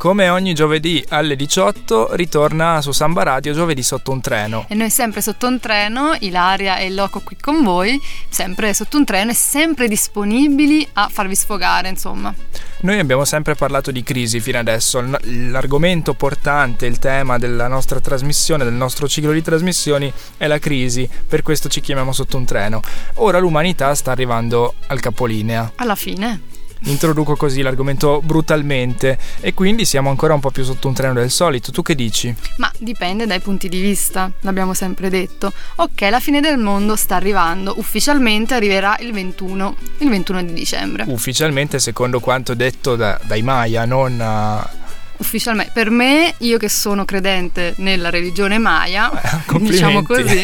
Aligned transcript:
Come 0.00 0.30
ogni 0.30 0.54
giovedì 0.54 1.04
alle 1.10 1.36
18 1.36 2.14
ritorna 2.14 2.80
su 2.80 2.90
Samba 2.90 3.22
Radio 3.22 3.52
giovedì 3.52 3.82
sotto 3.82 4.12
un 4.12 4.22
treno. 4.22 4.64
E 4.66 4.74
noi 4.74 4.88
sempre 4.88 5.20
sotto 5.20 5.46
un 5.46 5.60
treno, 5.60 6.16
Ilaria 6.20 6.78
e 6.78 6.88
Loco 6.88 7.20
qui 7.20 7.36
con 7.38 7.62
voi, 7.62 8.00
sempre 8.30 8.72
sotto 8.72 8.96
un 8.96 9.04
treno 9.04 9.32
e 9.32 9.34
sempre 9.34 9.88
disponibili 9.88 10.88
a 10.94 11.10
farvi 11.12 11.34
sfogare, 11.34 11.90
insomma. 11.90 12.34
Noi 12.80 12.98
abbiamo 12.98 13.26
sempre 13.26 13.54
parlato 13.54 13.90
di 13.90 14.02
crisi 14.02 14.40
fino 14.40 14.56
adesso, 14.56 15.04
l'argomento 15.20 16.14
portante, 16.14 16.86
il 16.86 16.98
tema 16.98 17.36
della 17.36 17.68
nostra 17.68 18.00
trasmissione, 18.00 18.64
del 18.64 18.72
nostro 18.72 19.06
ciclo 19.06 19.32
di 19.32 19.42
trasmissioni 19.42 20.10
è 20.38 20.46
la 20.46 20.58
crisi, 20.58 21.06
per 21.28 21.42
questo 21.42 21.68
ci 21.68 21.82
chiamiamo 21.82 22.12
sotto 22.12 22.38
un 22.38 22.46
treno. 22.46 22.80
Ora 23.16 23.38
l'umanità 23.38 23.94
sta 23.94 24.12
arrivando 24.12 24.76
al 24.86 24.98
capolinea. 24.98 25.72
Alla 25.74 25.94
fine 25.94 26.59
introduco 26.84 27.36
così 27.36 27.62
l'argomento 27.62 28.20
brutalmente 28.22 29.18
e 29.40 29.54
quindi 29.54 29.84
siamo 29.84 30.10
ancora 30.10 30.34
un 30.34 30.40
po' 30.40 30.50
più 30.50 30.64
sotto 30.64 30.88
un 30.88 30.94
treno 30.94 31.14
del 31.14 31.30
solito. 31.30 31.70
Tu 31.70 31.82
che 31.82 31.94
dici? 31.94 32.34
Ma 32.56 32.70
dipende 32.78 33.26
dai 33.26 33.40
punti 33.40 33.68
di 33.68 33.80
vista, 33.80 34.30
l'abbiamo 34.40 34.74
sempre 34.74 35.10
detto. 35.10 35.52
Ok, 35.76 36.00
la 36.10 36.20
fine 36.20 36.40
del 36.40 36.58
mondo 36.58 36.96
sta 36.96 37.16
arrivando, 37.16 37.74
ufficialmente 37.78 38.54
arriverà 38.54 38.96
il 39.00 39.12
21, 39.12 39.76
il 39.98 40.08
21 40.08 40.42
di 40.44 40.52
dicembre. 40.52 41.04
Ufficialmente 41.06 41.78
secondo 41.78 42.20
quanto 42.20 42.54
detto 42.54 42.96
da, 42.96 43.20
dai 43.24 43.42
Maya, 43.42 43.84
non... 43.84 44.68
Uh 44.74 44.78
ufficialmente 45.20 45.70
per 45.72 45.90
me 45.90 46.34
io 46.38 46.58
che 46.58 46.68
sono 46.68 47.04
credente 47.04 47.74
nella 47.76 48.10
religione 48.10 48.58
maya 48.58 49.10
diciamo 49.60 50.02
così 50.02 50.42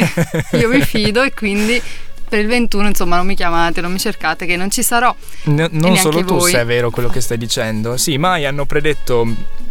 io 0.52 0.68
mi 0.68 0.82
fido 0.82 1.22
e 1.22 1.32
quindi 1.32 1.80
per 2.28 2.38
il 2.38 2.46
21 2.46 2.88
insomma 2.88 3.16
non 3.16 3.26
mi 3.26 3.34
chiamate, 3.34 3.80
non 3.80 3.92
mi 3.92 3.98
cercate 3.98 4.46
che 4.46 4.56
non 4.56 4.70
ci 4.70 4.82
sarò. 4.82 5.14
N- 5.44 5.68
non 5.72 5.96
solo 5.96 6.24
tu 6.24 6.36
voi. 6.36 6.50
se 6.50 6.60
è 6.60 6.64
vero 6.64 6.90
quello 6.90 7.08
che 7.08 7.20
stai 7.20 7.38
dicendo. 7.38 7.96
Sì, 7.96 8.18
mai 8.18 8.44
hanno 8.44 8.66
predetto 8.66 9.26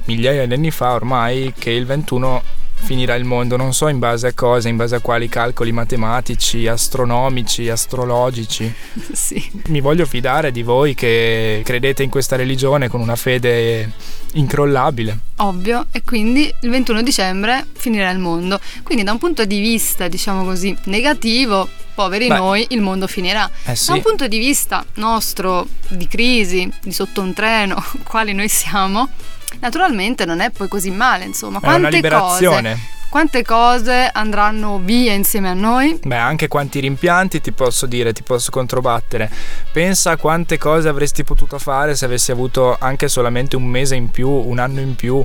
migliaia 0.06 0.46
di 0.46 0.54
anni 0.54 0.72
fa 0.72 0.94
ormai 0.94 1.54
che 1.58 1.72
il 1.72 1.86
21 1.86 2.64
finirà 2.76 3.16
il 3.16 3.24
mondo, 3.24 3.56
non 3.58 3.74
so 3.74 3.88
in 3.88 4.00
base 4.00 4.28
a 4.28 4.34
cosa, 4.34 4.70
in 4.70 4.76
base 4.76 4.96
a 4.96 5.00
quali 5.00 5.28
calcoli 5.28 5.72
matematici, 5.72 6.68
astronomici, 6.68 7.70
astrologici. 7.70 8.72
sì. 9.12 9.44
Mi 9.68 9.82
voglio 9.82 10.06
fidare 10.06 10.52
di 10.52 10.62
voi 10.62 10.94
che 10.94 11.62
credete 11.64 12.04
in 12.04 12.10
questa 12.10 12.36
religione 12.36 12.88
con 12.88 13.02
una 13.02 13.16
fede 13.16 13.92
incrollabile. 14.34 15.18
Ovvio, 15.38 15.88
e 15.92 16.04
quindi 16.04 16.54
il 16.62 16.70
21 16.70 17.02
dicembre 17.02 17.66
finirà 17.74 18.10
il 18.12 18.20
mondo. 18.20 18.60
Quindi 18.84 19.04
da 19.04 19.12
un 19.12 19.18
punto 19.18 19.46
di 19.46 19.60
vista, 19.60 20.08
diciamo 20.08 20.44
così, 20.44 20.76
negativo, 20.86 21.68
poveri 21.96 22.28
Beh, 22.28 22.36
noi, 22.36 22.66
il 22.70 22.82
mondo 22.82 23.08
finirà. 23.08 23.50
Eh 23.66 23.76
sì. 23.76 23.88
Da 23.88 23.94
un 23.94 24.02
punto 24.02 24.28
di 24.28 24.38
vista 24.38 24.86
nostro, 24.96 25.68
di 25.88 26.08
crisi, 26.08 26.72
di 26.84 26.92
sotto 26.92 27.22
un 27.22 27.34
treno, 27.34 27.84
quali 28.04 28.34
noi 28.34 28.50
siamo, 28.50 29.10
naturalmente 29.62 30.26
non 30.26 30.42
è 30.42 30.52
poi 30.52 30.68
così 30.68 30.92
male, 30.92 31.26
insomma. 31.26 31.60
Quante 31.60 31.78
è 31.78 31.80
una 31.80 31.90
liberazione. 31.90 32.72
Cose 32.72 32.94
quante 33.16 33.44
cose 33.44 34.10
andranno 34.12 34.78
via 34.78 35.14
insieme 35.14 35.48
a 35.48 35.54
noi? 35.54 35.98
Beh, 36.04 36.18
anche 36.18 36.50
quanti 36.50 36.82
rimpianti 36.82 37.40
ti 37.40 37.54
posso 37.54 37.86
dire, 37.86 38.12
ti 38.12 38.24
posso 38.24 38.52
controbattere. 38.52 39.32
Pensa 39.72 40.12
a 40.12 40.18
quante 40.18 40.58
cose 40.58 40.90
avresti 40.90 41.24
potuto 41.24 41.58
fare 41.58 41.96
se 41.96 42.04
avessi 42.04 42.32
avuto 42.32 42.76
anche 42.78 43.08
solamente 43.08 43.56
un 43.56 43.64
mese 43.64 43.96
in 43.96 44.10
più, 44.10 44.28
un 44.28 44.60
anno 44.60 44.82
in 44.82 44.96
più, 44.96 45.24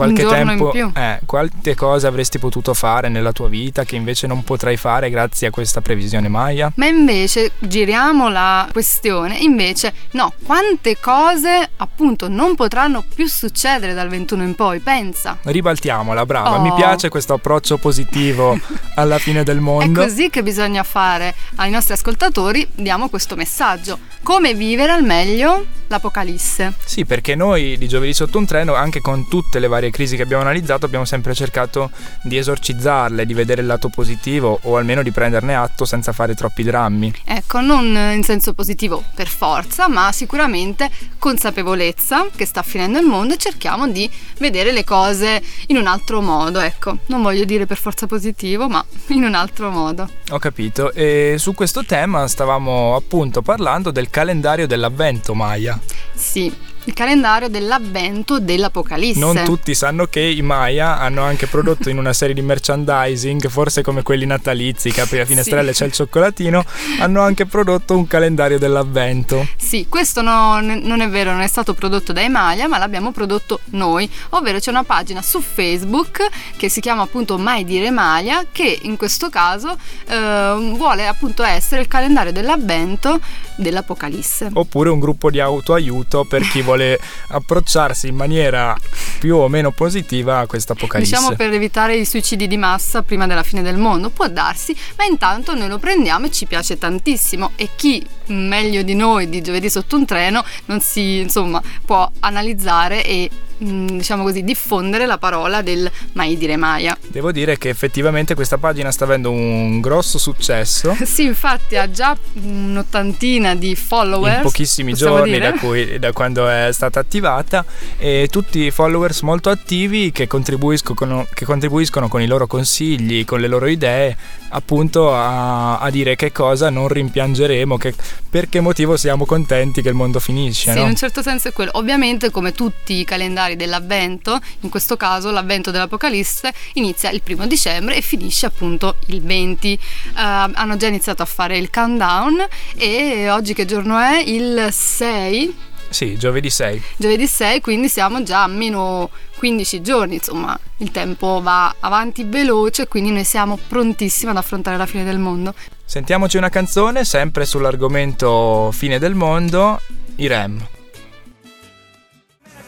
qualche 0.00 0.26
tempo. 0.26 0.72
Eh, 0.72 1.20
quante 1.26 1.74
cose 1.74 2.06
avresti 2.06 2.38
potuto 2.38 2.74
fare 2.74 3.08
nella 3.08 3.32
tua 3.32 3.48
vita 3.48 3.84
che 3.84 3.96
invece 3.96 4.26
non 4.26 4.42
potrai 4.42 4.76
fare 4.76 5.10
grazie 5.10 5.48
a 5.48 5.50
questa 5.50 5.80
previsione 5.80 6.28
Maya? 6.28 6.72
Ma 6.76 6.86
invece 6.86 7.52
giriamo 7.58 8.28
la 8.28 8.68
questione, 8.72 9.38
invece 9.38 9.92
no, 10.12 10.32
quante 10.44 10.98
cose 10.98 11.70
appunto 11.76 12.28
non 12.28 12.54
potranno 12.54 13.04
più 13.14 13.26
succedere 13.26 13.92
dal 13.92 14.08
21 14.08 14.42
in 14.42 14.54
poi, 14.54 14.78
pensa. 14.80 15.38
Ribaltiamola, 15.42 16.24
brava, 16.24 16.58
oh. 16.58 16.62
mi 16.62 16.72
piace 16.74 17.08
questo 17.08 17.34
approccio 17.34 17.76
positivo 17.76 18.58
alla 18.96 19.18
fine 19.18 19.42
del 19.42 19.60
mondo. 19.60 20.00
È 20.00 20.06
così 20.06 20.30
che 20.30 20.42
bisogna 20.42 20.82
fare 20.82 21.34
ai 21.56 21.70
nostri 21.70 21.92
ascoltatori, 21.92 22.66
diamo 22.74 23.08
questo 23.08 23.36
messaggio. 23.36 23.98
Come 24.22 24.54
vivere 24.54 24.92
al 24.92 25.02
meglio 25.04 25.78
l'Apocalisse. 25.90 26.72
Sì, 26.84 27.04
perché 27.04 27.34
noi 27.34 27.76
di 27.76 27.88
Giovedì 27.88 28.14
sotto 28.14 28.38
un 28.38 28.46
treno, 28.46 28.74
anche 28.74 29.00
con 29.00 29.28
tutte 29.28 29.58
le 29.58 29.66
varie 29.66 29.90
crisi 29.90 30.16
che 30.16 30.22
abbiamo 30.22 30.42
analizzato, 30.42 30.86
abbiamo 30.86 31.04
sempre 31.04 31.34
cercato 31.34 31.90
di 32.22 32.36
esorcizzarle, 32.36 33.26
di 33.26 33.34
vedere 33.34 33.60
il 33.60 33.66
lato 33.66 33.88
positivo 33.88 34.58
o 34.62 34.76
almeno 34.76 35.02
di 35.02 35.10
prenderne 35.10 35.54
atto 35.54 35.84
senza 35.84 36.12
fare 36.12 36.34
troppi 36.34 36.62
drammi. 36.62 37.12
Ecco, 37.24 37.60
non 37.60 37.86
in 38.14 38.22
senso 38.22 38.54
positivo 38.54 39.02
per 39.14 39.28
forza, 39.28 39.88
ma 39.88 40.12
sicuramente 40.12 40.88
consapevolezza 41.18 42.28
che 42.34 42.46
sta 42.46 42.62
finendo 42.62 42.98
il 42.98 43.06
mondo 43.06 43.34
e 43.34 43.36
cerchiamo 43.36 43.88
di 43.88 44.08
vedere 44.38 44.72
le 44.72 44.84
cose 44.84 45.42
in 45.66 45.76
un 45.76 45.86
altro 45.86 46.20
modo, 46.20 46.60
ecco. 46.60 46.98
Non 47.06 47.22
voglio 47.22 47.44
dire 47.44 47.66
per 47.66 47.78
forza 47.78 48.06
positivo, 48.06 48.68
ma 48.68 48.84
in 49.08 49.24
un 49.24 49.34
altro 49.34 49.70
modo. 49.70 50.08
Ho 50.30 50.38
capito. 50.38 50.92
E 50.92 51.34
su 51.38 51.52
questo 51.54 51.84
tema 51.84 52.28
stavamo 52.28 52.94
appunto 52.94 53.42
parlando 53.42 53.90
del 53.90 54.08
calendario 54.10 54.66
dell'avvento 54.68 55.34
Maya. 55.34 55.78
Sì, 56.20 56.52
il 56.90 56.96
calendario 56.96 57.48
dell'avvento 57.48 58.40
dell'Apocalisse. 58.40 59.20
Non 59.20 59.42
tutti 59.44 59.74
sanno 59.74 60.06
che 60.06 60.20
i 60.20 60.42
Maya 60.42 60.98
hanno 60.98 61.22
anche 61.22 61.46
prodotto 61.46 61.88
in 61.88 61.98
una 61.98 62.12
serie 62.12 62.34
di 62.34 62.42
merchandising, 62.42 63.48
forse 63.48 63.82
come 63.82 64.02
quelli 64.02 64.26
natalizi, 64.26 64.90
che 64.90 65.00
apri 65.00 65.18
la 65.18 65.24
finestrella 65.24 65.70
e 65.70 65.72
sì. 65.72 65.80
c'è 65.80 65.86
il 65.86 65.92
cioccolatino, 65.92 66.64
hanno 66.98 67.22
anche 67.22 67.46
prodotto 67.46 67.96
un 67.96 68.08
calendario 68.08 68.58
dell'avvento. 68.58 69.46
Sì, 69.56 69.86
questo 69.88 70.20
no, 70.20 70.60
non 70.60 71.00
è 71.00 71.08
vero, 71.08 71.30
non 71.30 71.42
è 71.42 71.46
stato 71.46 71.74
prodotto 71.74 72.12
dai 72.12 72.28
Maya, 72.28 72.66
ma 72.66 72.78
l'abbiamo 72.78 73.12
prodotto 73.12 73.60
noi, 73.66 74.10
ovvero 74.30 74.58
c'è 74.58 74.70
una 74.70 74.84
pagina 74.84 75.22
su 75.22 75.40
Facebook 75.40 76.26
che 76.56 76.68
si 76.68 76.80
chiama 76.80 77.02
appunto 77.02 77.38
Mai 77.38 77.64
dire 77.64 77.90
Maya, 77.90 78.46
che 78.50 78.80
in 78.82 78.96
questo 78.96 79.30
caso 79.30 79.76
eh, 80.08 80.72
vuole 80.74 81.06
appunto 81.06 81.44
essere 81.44 81.82
il 81.82 81.88
calendario 81.88 82.32
dell'avvento 82.32 83.20
dell'Apocalisse. 83.54 84.50
Oppure 84.52 84.90
un 84.90 84.98
gruppo 84.98 85.30
di 85.30 85.38
autoaiuto 85.38 86.24
per 86.24 86.42
chi 86.48 86.62
vuole 86.62 86.79
vuole 86.80 86.98
approcciarsi 87.28 88.08
in 88.08 88.16
maniera 88.16 88.76
più 89.18 89.36
o 89.36 89.48
meno 89.48 89.70
positiva 89.70 90.38
a 90.38 90.46
questa 90.46 90.72
apocalisse. 90.72 91.14
Diciamo 91.14 91.36
per 91.36 91.52
evitare 91.52 91.96
i 91.96 92.06
suicidi 92.06 92.46
di 92.46 92.56
massa 92.56 93.02
prima 93.02 93.26
della 93.26 93.42
fine 93.42 93.62
del 93.62 93.76
mondo, 93.76 94.08
può 94.08 94.28
darsi, 94.28 94.74
ma 94.96 95.04
intanto 95.04 95.54
noi 95.54 95.68
lo 95.68 95.78
prendiamo 95.78 96.26
e 96.26 96.30
ci 96.30 96.46
piace 96.46 96.78
tantissimo 96.78 97.52
e 97.56 97.68
chi 97.76 98.04
meglio 98.26 98.82
di 98.82 98.94
noi 98.94 99.28
di 99.28 99.42
giovedì 99.42 99.68
sotto 99.68 99.96
un 99.96 100.06
treno 100.06 100.44
non 100.66 100.80
si 100.80 101.18
insomma 101.18 101.60
può 101.84 102.08
analizzare 102.20 103.04
e 103.04 103.28
diciamo 103.60 104.22
così, 104.22 104.42
diffondere 104.42 105.06
la 105.06 105.18
parola 105.18 105.62
del 105.62 105.90
mai 106.12 106.36
dire 106.36 106.56
Maya. 106.56 106.96
Devo 107.08 107.30
dire 107.30 107.58
che 107.58 107.68
effettivamente 107.68 108.34
questa 108.34 108.58
pagina 108.58 108.90
sta 108.90 109.04
avendo 109.04 109.30
un 109.30 109.80
grosso 109.80 110.18
successo. 110.18 110.96
sì, 111.04 111.24
infatti 111.24 111.76
ha 111.76 111.90
già 111.90 112.16
un'ottantina 112.34 113.54
di 113.54 113.76
follower. 113.76 114.36
In 114.36 114.42
pochissimi 114.42 114.94
giorni 114.94 115.38
da, 115.38 115.52
cui, 115.52 115.98
da, 115.98 116.12
quando 116.12 116.48
è 116.48 116.70
stata 116.72 117.00
attivata 117.00 117.64
e 117.98 118.28
tutti 118.30 118.70
followers 118.70 119.20
molto 119.20 119.50
attivi 119.50 120.10
che 120.10 120.26
contribuiscono, 120.26 121.26
che 121.32 121.44
contribuiscono 121.44 122.08
con 122.08 122.22
i 122.22 122.26
loro 122.26 122.46
consigli, 122.46 123.24
con 123.24 123.40
le 123.40 123.48
loro 123.48 123.66
idee, 123.66 124.16
appunto 124.50 125.14
a, 125.14 125.78
a 125.78 125.90
dire 125.90 126.16
che 126.16 126.32
cosa 126.32 126.70
non 126.70 126.88
rimpiangeremo, 126.88 127.76
che, 127.76 127.94
per 128.28 128.48
che 128.48 128.60
motivo 128.60 128.96
siamo 128.96 129.26
contenti 129.26 129.82
che 129.82 129.88
il 129.88 129.94
mondo 129.94 130.18
finisce. 130.20 130.70
Sì, 130.70 130.78
no? 130.78 130.84
in 130.84 130.90
un 130.90 130.96
certo 130.96 131.22
senso 131.22 131.48
è 131.48 131.52
quello. 131.52 131.72
Ovviamente 131.74 132.30
come 132.30 132.52
tutti 132.52 132.94
i 132.94 133.04
calendari 133.04 133.49
calendari 133.50 133.56
dell'avvento, 133.56 134.38
in 134.60 134.68
questo 134.68 134.96
caso 134.96 135.30
l'avvento 135.30 135.70
dell'Apocalisse 135.70 136.52
inizia 136.74 137.10
il 137.10 137.22
primo 137.22 137.46
dicembre 137.46 137.96
e 137.96 138.00
finisce 138.00 138.46
appunto 138.46 138.96
il 139.06 139.22
20. 139.22 139.78
Uh, 139.80 140.12
hanno 140.14 140.76
già 140.76 140.86
iniziato 140.86 141.22
a 141.22 141.26
fare 141.26 141.58
il 141.58 141.70
countdown 141.70 142.46
e 142.76 143.30
oggi 143.30 143.54
che 143.54 143.64
giorno 143.64 143.98
è? 143.98 144.22
Il 144.24 144.68
6. 144.70 145.68
Sì, 145.88 146.16
giovedì 146.16 146.50
6. 146.50 146.82
Giovedì 146.96 147.26
6, 147.26 147.60
quindi 147.60 147.88
siamo 147.88 148.22
già 148.22 148.44
a 148.44 148.46
meno 148.46 149.10
15 149.38 149.82
giorni, 149.82 150.14
insomma, 150.14 150.56
il 150.78 150.92
tempo 150.92 151.40
va 151.42 151.74
avanti 151.80 152.22
veloce, 152.24 152.86
quindi 152.86 153.10
noi 153.10 153.24
siamo 153.24 153.58
prontissimi 153.66 154.30
ad 154.30 154.36
affrontare 154.36 154.76
la 154.76 154.86
fine 154.86 155.02
del 155.02 155.18
mondo. 155.18 155.52
Sentiamoci 155.84 156.36
una 156.36 156.48
canzone 156.48 157.04
sempre 157.04 157.44
sull'argomento 157.44 158.70
fine 158.70 159.00
del 159.00 159.14
mondo, 159.14 159.80
i 160.16 160.28
REM. 160.28 160.64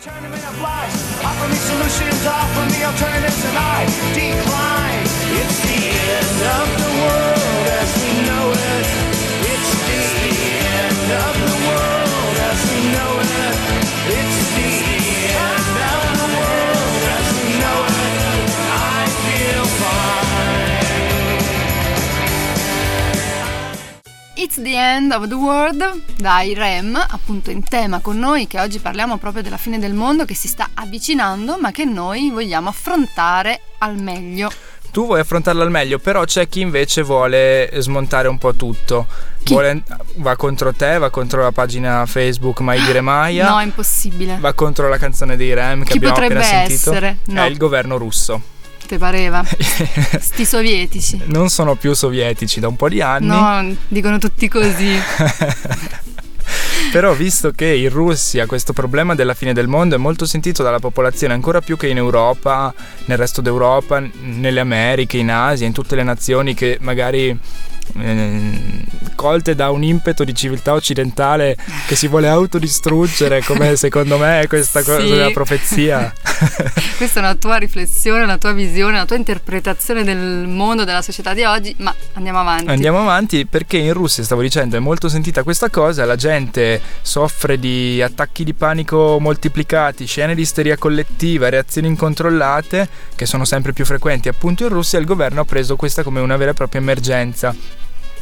Offer 0.05 1.49
me 1.49 1.55
solutions, 1.55 2.27
offer 2.27 2.73
me 2.73 2.83
alternatives, 2.83 3.45
and 3.45 3.57
I 3.57 3.87
decline. 4.13 4.62
It's 24.53 24.61
the 24.61 24.77
End 24.77 25.13
of 25.13 25.29
the 25.29 25.35
World 25.35 26.03
dai 26.19 26.53
Rem, 26.53 26.95
appunto 26.95 27.51
in 27.51 27.65
tema 27.65 28.01
con 28.01 28.19
noi 28.19 28.47
che 28.47 28.61
oggi 28.61 28.81
parliamo 28.81 29.17
proprio 29.17 29.43
della 29.43 29.57
fine 29.57 29.79
del 29.79 29.95
mondo 29.95 30.27
che 30.27 30.35
si 30.35 30.47
sta 30.47 30.73
avvicinando 30.75 31.57
ma 31.59 31.71
che 31.71 31.87
noi 31.87 32.29
vogliamo 32.29 32.69
affrontare 32.69 33.63
al 33.79 33.97
meglio. 33.97 34.51
Tu 34.91 35.07
vuoi 35.07 35.21
affrontarla 35.21 35.63
al 35.63 35.71
meglio, 35.71 35.99
però 35.99 36.25
c'è 36.25 36.51
chi 36.51 36.61
invece 36.61 37.01
vuole 37.01 37.71
smontare 37.79 38.29
un 38.29 38.37
po' 38.37 38.53
tutto. 38.53 39.07
Vuole, 39.45 39.85
va 40.17 40.37
contro 40.37 40.75
te, 40.75 40.99
va 40.99 41.09
contro 41.09 41.41
la 41.41 41.53
pagina 41.53 42.05
Facebook 42.05 42.61
Mai 42.61 42.79
Dire 42.83 43.01
Maia. 43.01 43.49
No, 43.49 43.59
è 43.59 43.65
impossibile. 43.65 44.37
Va 44.39 44.53
contro 44.53 44.87
la 44.91 44.99
canzone 44.99 45.35
dei 45.37 45.55
Rem 45.55 45.83
che 45.83 45.93
chi 45.93 45.97
abbiamo 45.97 46.17
appena 46.17 46.43
sentito. 46.43 46.91
Essere? 46.91 47.19
No. 47.29 47.43
È 47.43 47.47
il 47.47 47.57
governo 47.57 47.97
russo 47.97 48.52
te 48.93 48.99
pareva? 48.99 49.43
Sti 50.21 50.44
sovietici. 50.44 51.23
Non 51.27 51.49
sono 51.49 51.77
più 51.77 51.94
sovietici 51.94 52.61
da 52.61 52.69
un 52.69 52.77
po' 52.77 52.91
di 52.91 53.00
anni. 53.00 53.27
No, 53.27 53.75
dicono 53.89 54.19
tutti 54.19 54.49
così. 54.49 54.94
Però 56.93 57.15
visto 57.15 57.53
che 57.53 57.73
in 57.75 57.89
Russia 57.89 58.44
questo 58.44 58.75
problema 58.75 59.15
della 59.15 59.33
fine 59.33 59.55
del 59.55 59.67
mondo 59.67 59.94
è 59.94 59.99
molto 59.99 60.27
sentito 60.27 60.62
dalla 60.62 60.79
popolazione 60.79 61.33
ancora 61.33 61.62
più 61.62 61.79
che 61.79 61.89
in 61.89 61.97
Europa, 61.97 62.75
nel 63.06 63.17
resto 63.17 63.41
d'Europa, 63.41 64.03
nelle 64.21 64.61
Americhe, 64.61 65.17
in 65.17 65.31
Asia, 65.31 65.67
in 65.67 65.73
tutte 65.73 65.94
le 65.94 66.03
nazioni 66.03 66.53
che 66.53 66.77
magari 66.83 67.39
eh, 67.99 68.84
colte 69.14 69.55
da 69.55 69.70
un 69.70 69.82
impeto 69.82 70.25
di 70.25 70.34
civiltà 70.34 70.73
occidentale 70.73 71.56
che 71.87 71.94
si 71.94 72.08
vuole 72.08 72.29
autodistruggere, 72.29 73.43
come 73.43 73.76
secondo 73.76 74.19
me 74.19 74.40
è 74.40 74.46
questa 74.46 74.81
sì. 74.81 74.87
cosa 74.87 75.02
della 75.02 75.31
profezia. 75.31 76.12
questa 76.96 77.20
è 77.20 77.23
una 77.23 77.34
tua 77.34 77.56
riflessione, 77.56 78.25
una 78.25 78.38
tua 78.38 78.52
visione, 78.52 78.94
una 78.94 79.06
tua 79.06 79.17
interpretazione 79.17 80.05
del 80.05 80.46
mondo, 80.49 80.84
della 80.84 81.02
società 81.02 81.34
di 81.34 81.44
oggi, 81.44 81.75
ma 81.79 81.94
andiamo 82.14 82.40
avanti. 82.40 82.69
Andiamo 82.69 83.00
avanti 83.00 83.46
perché 83.46 83.76
in 83.79 83.93
Russia, 83.93 84.25
stavo 84.25 84.43
dicendo, 84.43 84.76
è 84.76 84.81
molto 84.81 85.08
sentita 85.08 85.43
questa 85.43 85.70
cosa, 85.70 86.05
la 86.05 86.17
gente 86.17 86.81
soffre 87.02 87.58
di 87.58 88.02
attacchi 88.02 88.44
di 88.44 88.55
panico 88.55 89.19
moltiplicati, 89.20 90.06
scene 90.06 90.34
di 90.34 90.43
isteria 90.43 90.76
collettiva, 90.76 91.49
reazioni 91.49 91.88
incontrollate 91.88 92.88
che 93.14 93.26
sono 93.26 93.44
sempre 93.44 93.73
più 93.73 93.84
frequenti 93.84 94.29
appunto 94.29 94.64
in 94.64 94.70
Russia 94.70 94.99
il 94.99 95.05
governo 95.05 95.40
ha 95.43 95.44
preso 95.44 95.76
questa 95.76 96.02
come 96.02 96.20
una 96.20 96.37
vera 96.37 96.50
e 96.50 96.55
propria 96.55 96.81
emergenza 96.81 97.55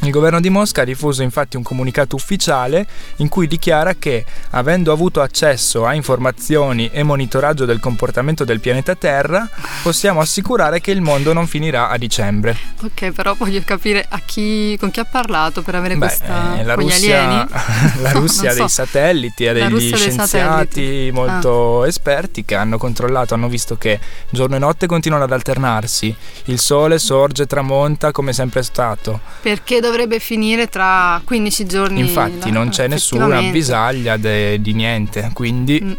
il 0.03 0.09
governo 0.09 0.39
di 0.39 0.49
Mosca 0.49 0.81
ha 0.81 0.85
diffuso 0.85 1.21
infatti 1.21 1.57
un 1.57 1.63
comunicato 1.63 2.15
ufficiale 2.15 2.87
in 3.17 3.29
cui 3.29 3.47
dichiara 3.47 3.93
che, 3.93 4.25
avendo 4.51 4.91
avuto 4.91 5.21
accesso 5.21 5.85
a 5.85 5.93
informazioni 5.93 6.89
e 6.91 7.03
monitoraggio 7.03 7.65
del 7.65 7.79
comportamento 7.79 8.43
del 8.43 8.59
pianeta 8.59 8.95
Terra, 8.95 9.47
possiamo 9.83 10.19
assicurare 10.19 10.81
che 10.81 10.89
il 10.89 11.01
mondo 11.01 11.33
non 11.33 11.45
finirà 11.45 11.89
a 11.89 11.97
dicembre. 11.97 12.57
Ok, 12.81 13.11
però 13.11 13.35
voglio 13.35 13.61
capire 13.63 14.07
chi, 14.25 14.75
con 14.79 14.89
chi 14.89 14.99
ha 14.99 15.05
parlato 15.05 15.61
per 15.61 15.75
avere 15.75 15.95
Beh, 15.95 16.05
questa... 16.07 16.57
Eh, 16.57 16.63
la 16.63 16.73
Russia, 16.73 17.47
la 18.01 18.11
Russia 18.11 18.49
ha 18.49 18.53
so. 18.53 18.59
dei 18.59 18.69
satelliti, 18.69 19.47
ha 19.47 19.53
degli 19.53 19.95
scienziati 19.95 21.09
molto 21.13 21.81
ah. 21.83 21.87
esperti 21.87 22.43
che 22.43 22.55
hanno 22.55 22.77
controllato, 22.77 23.33
hanno 23.33 23.49
visto 23.49 23.75
che 23.75 23.99
giorno 24.29 24.55
e 24.55 24.59
notte 24.59 24.87
continuano 24.87 25.25
ad 25.25 25.31
alternarsi. 25.31 26.15
Il 26.45 26.59
sole 26.59 26.97
sorge 26.97 27.43
e 27.43 27.45
tramonta 27.45 28.11
come 28.11 28.33
sempre 28.33 28.61
è 28.61 28.63
stato. 28.63 29.19
Perché 29.41 29.79
dovrebbe 29.91 30.19
finire 30.19 30.67
tra 30.67 31.21
15 31.23 31.65
giorni. 31.65 31.99
Infatti 31.99 32.49
non 32.49 32.69
c'è 32.69 32.87
nessuna 32.87 33.37
avvisaglia 33.37 34.17
di 34.17 34.73
niente, 34.73 35.29
quindi... 35.33 35.81
Mm. 35.83 35.93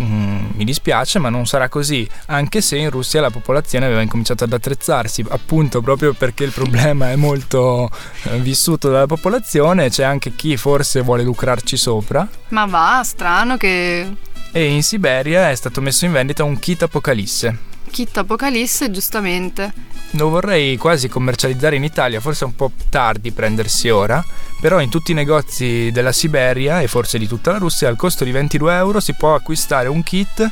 Mm, 0.00 0.46
mi 0.54 0.64
dispiace, 0.64 1.18
ma 1.18 1.28
non 1.28 1.46
sarà 1.46 1.68
così. 1.68 2.08
Anche 2.26 2.62
se 2.62 2.76
in 2.76 2.88
Russia 2.88 3.20
la 3.20 3.30
popolazione 3.30 3.84
aveva 3.84 4.00
incominciato 4.00 4.42
ad 4.44 4.52
attrezzarsi, 4.52 5.22
appunto 5.28 5.82
proprio 5.82 6.14
perché 6.14 6.44
il 6.44 6.50
problema 6.50 7.10
è 7.10 7.16
molto 7.16 7.90
eh, 8.24 8.38
vissuto 8.38 8.90
dalla 8.90 9.06
popolazione. 9.06 9.90
C'è 9.90 10.02
anche 10.02 10.34
chi 10.34 10.56
forse 10.56 11.02
vuole 11.02 11.22
lucrarci 11.22 11.76
sopra. 11.76 12.26
Ma 12.48 12.64
va, 12.64 13.02
strano 13.04 13.56
che. 13.58 14.10
E 14.50 14.64
in 14.64 14.82
Siberia 14.82 15.50
è 15.50 15.54
stato 15.54 15.80
messo 15.82 16.06
in 16.06 16.12
vendita 16.12 16.42
un 16.42 16.58
kit 16.58 16.82
Apocalisse 16.82 17.70
kit 17.92 18.16
Apocalisse, 18.16 18.90
giustamente. 18.90 19.72
Lo 20.12 20.30
vorrei 20.30 20.76
quasi 20.76 21.08
commercializzare 21.08 21.76
in 21.76 21.84
Italia, 21.84 22.18
forse 22.20 22.44
è 22.44 22.48
un 22.48 22.56
po' 22.56 22.72
tardi 22.88 23.30
prendersi 23.30 23.88
ora, 23.88 24.22
però 24.60 24.80
in 24.80 24.90
tutti 24.90 25.12
i 25.12 25.14
negozi 25.14 25.90
della 25.92 26.10
Siberia 26.10 26.80
e 26.80 26.88
forse 26.88 27.18
di 27.18 27.28
tutta 27.28 27.52
la 27.52 27.58
Russia 27.58 27.88
al 27.88 27.96
costo 27.96 28.24
di 28.24 28.32
22 28.32 28.74
euro 28.74 28.98
si 28.98 29.14
può 29.14 29.34
acquistare 29.34 29.88
un 29.88 30.02
kit 30.02 30.50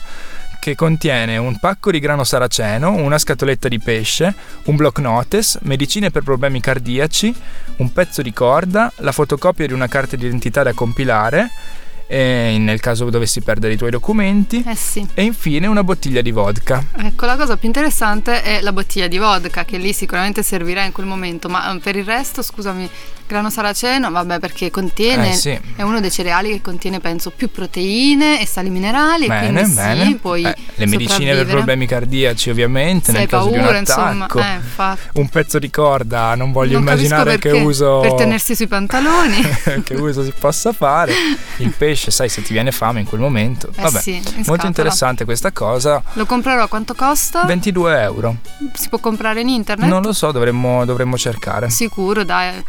che 0.60 0.74
contiene 0.74 1.38
un 1.38 1.58
pacco 1.58 1.90
di 1.90 1.98
grano 1.98 2.22
saraceno, 2.22 2.92
una 2.92 3.18
scatoletta 3.18 3.68
di 3.68 3.78
pesce, 3.78 4.34
un 4.64 4.76
block 4.76 4.98
notice, 4.98 5.58
medicine 5.62 6.10
per 6.10 6.22
problemi 6.22 6.60
cardiaci, 6.60 7.34
un 7.76 7.92
pezzo 7.92 8.20
di 8.20 8.32
corda, 8.32 8.92
la 8.96 9.12
fotocopia 9.12 9.66
di 9.66 9.72
una 9.72 9.88
carta 9.88 10.16
d'identità 10.16 10.62
da 10.62 10.74
compilare 10.74 11.50
eh, 12.10 12.56
nel 12.58 12.80
caso 12.80 13.08
dovessi 13.08 13.40
perdere 13.40 13.74
i 13.74 13.76
tuoi 13.76 13.90
documenti. 13.90 14.64
Eh 14.66 14.74
sì. 14.74 15.06
E 15.14 15.22
infine 15.22 15.68
una 15.68 15.84
bottiglia 15.84 16.20
di 16.20 16.32
vodka. 16.32 16.84
Ecco, 16.96 17.24
la 17.24 17.36
cosa 17.36 17.56
più 17.56 17.68
interessante 17.68 18.42
è 18.42 18.60
la 18.60 18.72
bottiglia 18.72 19.06
di 19.06 19.16
vodka, 19.16 19.64
che 19.64 19.78
lì 19.78 19.92
sicuramente 19.92 20.42
servirà 20.42 20.82
in 20.84 20.90
quel 20.90 21.06
momento, 21.06 21.48
ma 21.48 21.78
per 21.80 21.94
il 21.94 22.04
resto, 22.04 22.42
scusami, 22.42 22.88
grano 23.30 23.48
saraceno, 23.48 24.10
vabbè, 24.10 24.40
perché 24.40 24.72
contiene, 24.72 25.30
eh 25.30 25.34
sì. 25.34 25.60
è 25.76 25.82
uno 25.82 26.00
dei 26.00 26.10
cereali 26.10 26.50
che 26.50 26.60
contiene, 26.60 26.98
penso, 26.98 27.30
più 27.30 27.48
proteine 27.48 28.40
e 28.40 28.46
sali 28.46 28.70
minerali. 28.70 29.28
Bene, 29.28 29.62
bene. 29.66 30.04
Sì, 30.04 30.14
puoi 30.16 30.42
eh, 30.42 30.54
le 30.74 30.86
medicine 30.86 31.32
per 31.34 31.46
problemi 31.46 31.86
cardiaci, 31.86 32.50
ovviamente, 32.50 33.12
Se 33.12 33.18
nel 33.18 33.28
caso 33.28 33.50
paura, 33.50 33.62
di 33.62 33.68
un 33.68 33.74
attacco. 33.76 34.38
Insomma, 34.40 34.94
eh, 34.94 35.20
un 35.20 35.28
pezzo 35.28 35.60
di 35.60 35.70
corda, 35.70 36.34
non 36.34 36.50
voglio 36.50 36.72
non 36.72 36.82
immaginare 36.82 37.38
che 37.38 37.52
uso. 37.52 38.00
Per 38.00 38.14
tenersi 38.14 38.56
sui 38.56 38.66
pantaloni. 38.66 39.40
che 39.84 39.94
uso 39.94 40.24
si 40.24 40.32
possa 40.36 40.72
fare. 40.72 41.12
Il 41.58 41.72
pesce, 41.76 42.10
sai, 42.10 42.28
se 42.28 42.42
ti 42.42 42.52
viene 42.52 42.72
fame 42.72 43.00
in 43.00 43.06
quel 43.06 43.20
momento. 43.20 43.68
Eh 43.68 43.82
vabbè, 43.82 44.00
sì, 44.00 44.14
in 44.14 44.22
molto 44.22 44.42
scatola. 44.42 44.66
interessante 44.66 45.24
questa 45.24 45.52
cosa. 45.52 46.02
Lo 46.14 46.26
comprerò, 46.26 46.66
quanto 46.66 46.94
costa? 46.94 47.44
22 47.44 48.00
euro. 48.00 48.36
Si 48.74 48.88
può 48.88 48.98
comprare 48.98 49.40
in 49.40 49.48
internet? 49.48 49.88
Non 49.88 50.02
lo 50.02 50.12
so, 50.12 50.32
dovremmo, 50.32 50.84
dovremmo 50.84 51.16
cercare. 51.16 51.70
Sicuro, 51.70 52.24
dai, 52.24 52.64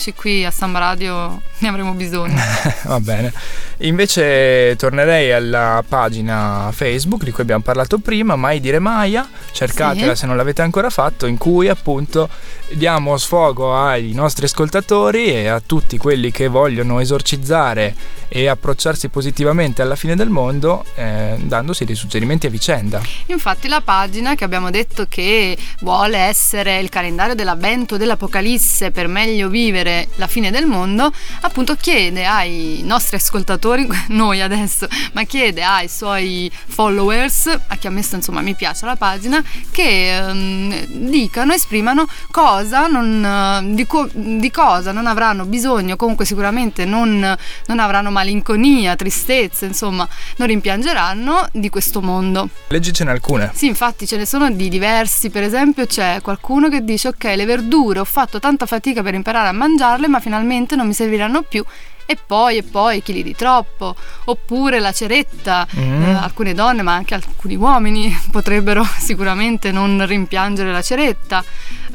attrezziamoci 0.00 0.14
qui 0.14 0.44
a 0.44 0.50
San 0.50 0.72
Radio 0.72 1.40
ne 1.58 1.68
avremo 1.68 1.92
bisogno. 1.92 2.40
Va 2.84 2.98
bene. 3.00 3.32
Invece 3.78 4.74
tornerei 4.76 5.30
alla 5.32 5.84
pagina 5.86 6.70
Facebook 6.72 7.22
di 7.22 7.30
cui 7.30 7.42
abbiamo 7.42 7.62
parlato 7.62 7.98
prima, 7.98 8.34
Mai 8.36 8.60
dire 8.60 8.78
Maia, 8.78 9.28
cercatela 9.52 10.14
sì. 10.14 10.20
se 10.20 10.26
non 10.26 10.36
l'avete 10.36 10.62
ancora 10.62 10.90
fatto, 10.90 11.26
in 11.26 11.36
cui 11.36 11.68
appunto 11.68 12.28
diamo 12.72 13.16
sfogo 13.16 13.76
ai 13.76 14.12
nostri 14.12 14.46
ascoltatori 14.46 15.32
e 15.32 15.48
a 15.48 15.60
tutti 15.60 15.98
quelli 15.98 16.30
che 16.30 16.48
vogliono 16.48 17.00
esorcizzare 17.00 17.94
e 18.32 18.46
approcciarsi 18.46 19.08
positivamente 19.08 19.82
alla 19.82 19.96
fine 19.96 20.14
del 20.14 20.28
mondo 20.28 20.84
eh, 20.94 21.36
dandosi 21.40 21.84
dei 21.84 21.96
suggerimenti 21.96 22.46
a 22.46 22.50
vicenda. 22.50 23.02
Infatti 23.26 23.66
la 23.66 23.80
pagina 23.80 24.36
che 24.36 24.44
abbiamo 24.44 24.70
detto 24.70 25.06
che 25.08 25.56
vuole 25.80 26.16
essere 26.16 26.78
il 26.78 26.88
calendario 26.88 27.34
dell'avvento 27.34 27.96
dell'Apocalisse 27.96 28.92
per 28.92 29.08
meglio 29.08 29.48
vivere 29.48 29.89
la 30.16 30.26
fine 30.26 30.50
del 30.50 30.66
mondo, 30.66 31.12
appunto 31.40 31.74
chiede 31.74 32.24
ai 32.26 32.82
nostri 32.84 33.16
ascoltatori, 33.16 33.86
noi 34.08 34.40
adesso, 34.40 34.86
ma 35.12 35.24
chiede 35.24 35.62
ai 35.62 35.88
suoi 35.88 36.50
followers, 36.52 37.46
a 37.68 37.76
chi 37.76 37.86
ha 37.86 37.90
messo 37.90 38.16
insomma 38.16 38.40
mi 38.40 38.54
piace 38.54 38.86
la 38.86 38.96
pagina, 38.96 39.42
che 39.70 40.16
ehm, 40.16 40.86
dicano, 41.08 41.52
esprimano 41.52 42.06
cosa 42.30 42.86
non, 42.86 43.74
di, 43.74 43.86
co- 43.86 44.08
di, 44.12 44.50
cosa 44.50 44.92
non 44.92 45.06
avranno 45.06 45.44
bisogno, 45.44 45.96
comunque 45.96 46.24
sicuramente 46.24 46.84
non, 46.84 47.36
non 47.66 47.78
avranno 47.78 48.10
malinconia, 48.10 48.96
tristezza, 48.96 49.66
insomma, 49.66 50.08
non 50.36 50.48
rimpiangeranno 50.48 51.48
di 51.52 51.68
questo 51.68 52.00
mondo. 52.00 52.48
Leggicene 52.68 53.10
alcune. 53.10 53.50
Sì, 53.54 53.66
infatti 53.66 54.06
ce 54.06 54.16
ne 54.16 54.26
sono 54.26 54.50
di 54.50 54.68
diversi, 54.68 55.30
per 55.30 55.42
esempio 55.42 55.86
c'è 55.86 56.20
qualcuno 56.22 56.68
che 56.68 56.84
dice 56.84 57.08
ok, 57.08 57.24
le 57.24 57.44
verdure 57.44 58.00
ho 58.00 58.04
fatto 58.04 58.38
tanta 58.38 58.66
fatica 58.66 59.02
per 59.02 59.14
imparare 59.14 59.48
a 59.48 59.52
mangiarle, 59.80 60.08
ma 60.08 60.20
finalmente 60.20 60.76
non 60.76 60.86
mi 60.86 60.92
serviranno 60.92 61.42
più 61.42 61.64
e 62.10 62.18
poi 62.26 62.56
e 62.56 62.62
poi 62.64 63.02
chili 63.04 63.22
di 63.22 63.36
troppo 63.36 63.94
oppure 64.24 64.80
la 64.80 64.90
ceretta 64.90 65.64
mm. 65.76 66.02
eh, 66.02 66.12
alcune 66.14 66.54
donne 66.54 66.82
ma 66.82 66.92
anche 66.92 67.14
alcuni 67.14 67.54
uomini 67.54 68.12
potrebbero 68.32 68.84
sicuramente 68.98 69.70
non 69.70 70.04
rimpiangere 70.04 70.72
la 70.72 70.82
ceretta 70.82 71.44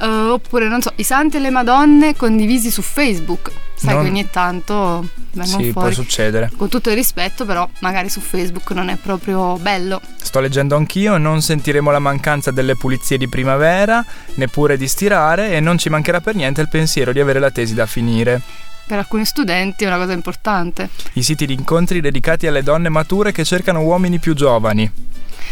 eh, 0.01 0.05
oppure 0.07 0.69
non 0.69 0.81
so 0.81 0.93
i 0.95 1.03
santi 1.03 1.36
e 1.36 1.41
le 1.41 1.50
madonne 1.50 2.15
condivisi 2.15 2.72
su 2.72 2.81
Facebook 2.81 3.51
sai 3.75 3.93
Non- 3.93 4.03
che 4.03 4.10
ogni 4.10 4.29
tanto 4.29 5.10
vengono 5.34 5.63
Sì, 5.63 5.72
può 5.72 5.81
fuori. 5.81 5.95
succedere. 5.95 6.50
Con 6.55 6.69
tutto 6.69 6.89
il 6.89 6.95
rispetto, 6.95 7.43
però, 7.45 7.67
magari 7.79 8.07
su 8.07 8.22
Facebook 8.22 8.72
non 8.72 8.88
è 8.88 8.95
proprio 8.95 9.57
bello. 9.57 10.00
Sto 10.22 10.39
leggendo 10.39 10.77
anch'io, 10.77 11.17
non 11.17 11.41
sentiremo 11.41 11.91
la 11.91 12.00
mancanza 12.00 12.51
delle 12.51 12.77
pulizie 12.77 13.17
di 13.17 13.27
primavera, 13.27 14.03
neppure 14.36 14.77
di 14.77 14.88
stirare 14.88 15.51
e 15.51 15.60
non 15.60 15.77
ci 15.77 15.89
mancherà 15.89 16.22
per 16.22 16.36
niente 16.36 16.62
il 16.62 16.69
pensiero 16.69 17.12
di 17.12 17.19
avere 17.19 17.39
la 17.39 17.51
tesi 17.51 17.74
da 17.74 17.86
finire. 17.86 18.41
Per 18.87 18.97
alcuni 18.97 19.25
studenti 19.25 19.83
è 19.83 19.87
una 19.87 19.97
cosa 19.97 20.13
importante. 20.13 20.89
I 21.13 21.23
siti 21.23 21.47
di 21.47 21.53
incontri 21.53 22.01
dedicati 22.01 22.45
alle 22.45 22.61
donne 22.61 22.89
mature 22.89 23.31
che 23.31 23.43
cercano 23.43 23.81
uomini 23.81 24.19
più 24.19 24.35
giovani. 24.35 24.91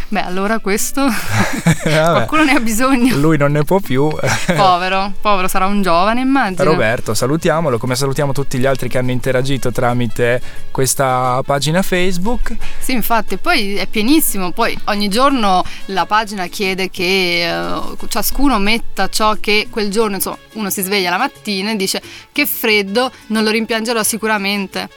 Beh, 0.09 0.21
allora 0.21 0.59
questo 0.59 1.07
qualcuno 1.83 2.43
ne 2.43 2.51
ha 2.53 2.59
bisogno. 2.59 3.15
lui 3.17 3.37
non 3.37 3.51
ne 3.51 3.63
può 3.63 3.79
più. 3.79 4.07
Povero, 4.55 5.13
povero, 5.21 5.47
sarà 5.47 5.65
un 5.65 5.81
giovane, 5.81 6.21
immagino. 6.21 6.63
Roberto, 6.63 7.13
salutiamolo 7.13 7.77
come 7.77 7.95
salutiamo 7.95 8.31
tutti 8.31 8.57
gli 8.57 8.65
altri 8.65 8.89
che 8.89 8.97
hanno 8.97 9.11
interagito 9.11 9.71
tramite 9.71 10.41
questa 10.71 11.41
pagina 11.45 11.81
Facebook. 11.81 12.55
Sì, 12.79 12.91
infatti, 12.93 13.37
poi 13.37 13.75
è 13.75 13.87
pienissimo. 13.87 14.51
Poi 14.51 14.77
ogni 14.85 15.09
giorno 15.09 15.63
la 15.85 16.05
pagina 16.05 16.47
chiede 16.47 16.89
che 16.89 17.49
eh, 17.49 17.81
ciascuno 18.07 18.59
metta 18.59 19.09
ciò 19.09 19.35
che 19.39 19.67
quel 19.69 19.89
giorno, 19.89 20.15
insomma, 20.15 20.37
uno 20.53 20.69
si 20.69 20.81
sveglia 20.81 21.09
la 21.09 21.17
mattina 21.17 21.71
e 21.71 21.75
dice 21.75 22.01
che 22.31 22.45
freddo, 22.45 23.11
non 23.27 23.43
lo 23.43 23.49
rimpiangerò 23.51 24.03
sicuramente. 24.03 24.89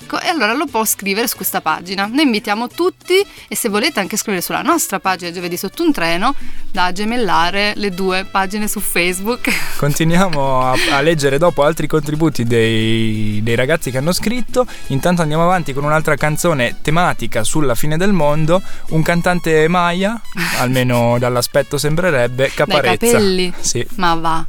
Ecco, 0.00 0.20
e 0.20 0.28
allora 0.28 0.52
lo 0.54 0.66
può 0.66 0.84
scrivere 0.84 1.26
su 1.28 1.36
questa 1.36 1.60
pagina. 1.60 2.06
Noi 2.06 2.24
invitiamo 2.24 2.68
tutti 2.68 3.24
e 3.48 3.56
se 3.56 3.68
volete 3.68 4.00
anche 4.00 4.16
scrivere 4.16 4.42
sulla 4.42 4.62
nostra 4.62 4.98
pagina 4.98 5.30
Giovedì 5.30 5.56
sotto 5.56 5.82
un 5.82 5.92
treno 5.92 6.34
da 6.70 6.92
gemellare 6.92 7.72
le 7.76 7.90
due 7.90 8.26
pagine 8.28 8.66
su 8.66 8.80
Facebook. 8.80 9.50
Continuiamo 9.76 10.62
a, 10.62 10.74
a 10.92 11.00
leggere 11.00 11.38
dopo 11.38 11.62
altri 11.62 11.86
contributi 11.86 12.44
dei, 12.44 13.40
dei 13.42 13.54
ragazzi 13.54 13.90
che 13.90 13.98
hanno 13.98 14.12
scritto. 14.12 14.66
Intanto 14.88 15.22
andiamo 15.22 15.44
avanti 15.44 15.72
con 15.72 15.84
un'altra 15.84 16.16
canzone 16.16 16.78
tematica 16.82 17.44
sulla 17.44 17.74
fine 17.74 17.96
del 17.96 18.12
mondo. 18.12 18.60
Un 18.90 19.02
cantante 19.02 19.68
Maya, 19.68 20.20
almeno 20.58 21.16
dall'aspetto 21.20 21.78
sembrerebbe, 21.78 22.50
Caparezza. 22.52 23.06
capelli. 23.12 23.52
Sì. 23.60 23.86
Ma 23.96 24.14
va. 24.14 24.44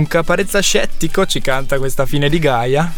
Un 0.00 0.08
Caparezza 0.08 0.60
scettico 0.60 1.26
ci 1.26 1.42
canta 1.42 1.78
questa 1.78 2.06
fine 2.06 2.30
di 2.30 2.38
Gaia. 2.38 2.90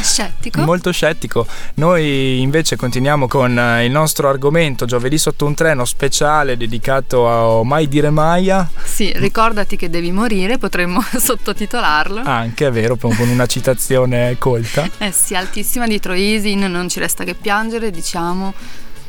Scettico? 0.00 0.62
Molto 0.62 0.90
scettico. 0.90 1.46
Noi 1.74 2.40
invece 2.40 2.74
continuiamo 2.74 3.28
con 3.28 3.58
eh, 3.58 3.84
il 3.84 3.90
nostro 3.90 4.30
argomento 4.30 4.86
giovedì 4.86 5.18
sotto 5.18 5.44
un 5.44 5.54
treno 5.54 5.84
speciale 5.84 6.56
dedicato 6.56 7.60
a 7.60 7.62
Mai 7.64 7.86
dire 7.86 8.08
Maya. 8.08 8.66
Sì, 8.82 9.12
ricordati 9.14 9.76
che 9.76 9.90
devi 9.90 10.10
morire, 10.10 10.56
potremmo 10.56 11.02
sottotitolarlo. 11.14 12.22
Anche 12.24 12.66
è 12.66 12.70
vero, 12.70 12.96
con 12.96 13.14
una 13.18 13.44
citazione 13.44 14.36
colta. 14.38 14.88
Eh 14.96 15.12
sì, 15.12 15.34
altissima 15.34 15.86
di 15.86 16.00
Troisin, 16.00 16.60
non 16.60 16.88
ci 16.88 16.98
resta 16.98 17.24
che 17.24 17.34
piangere, 17.34 17.90
diciamo 17.90 18.54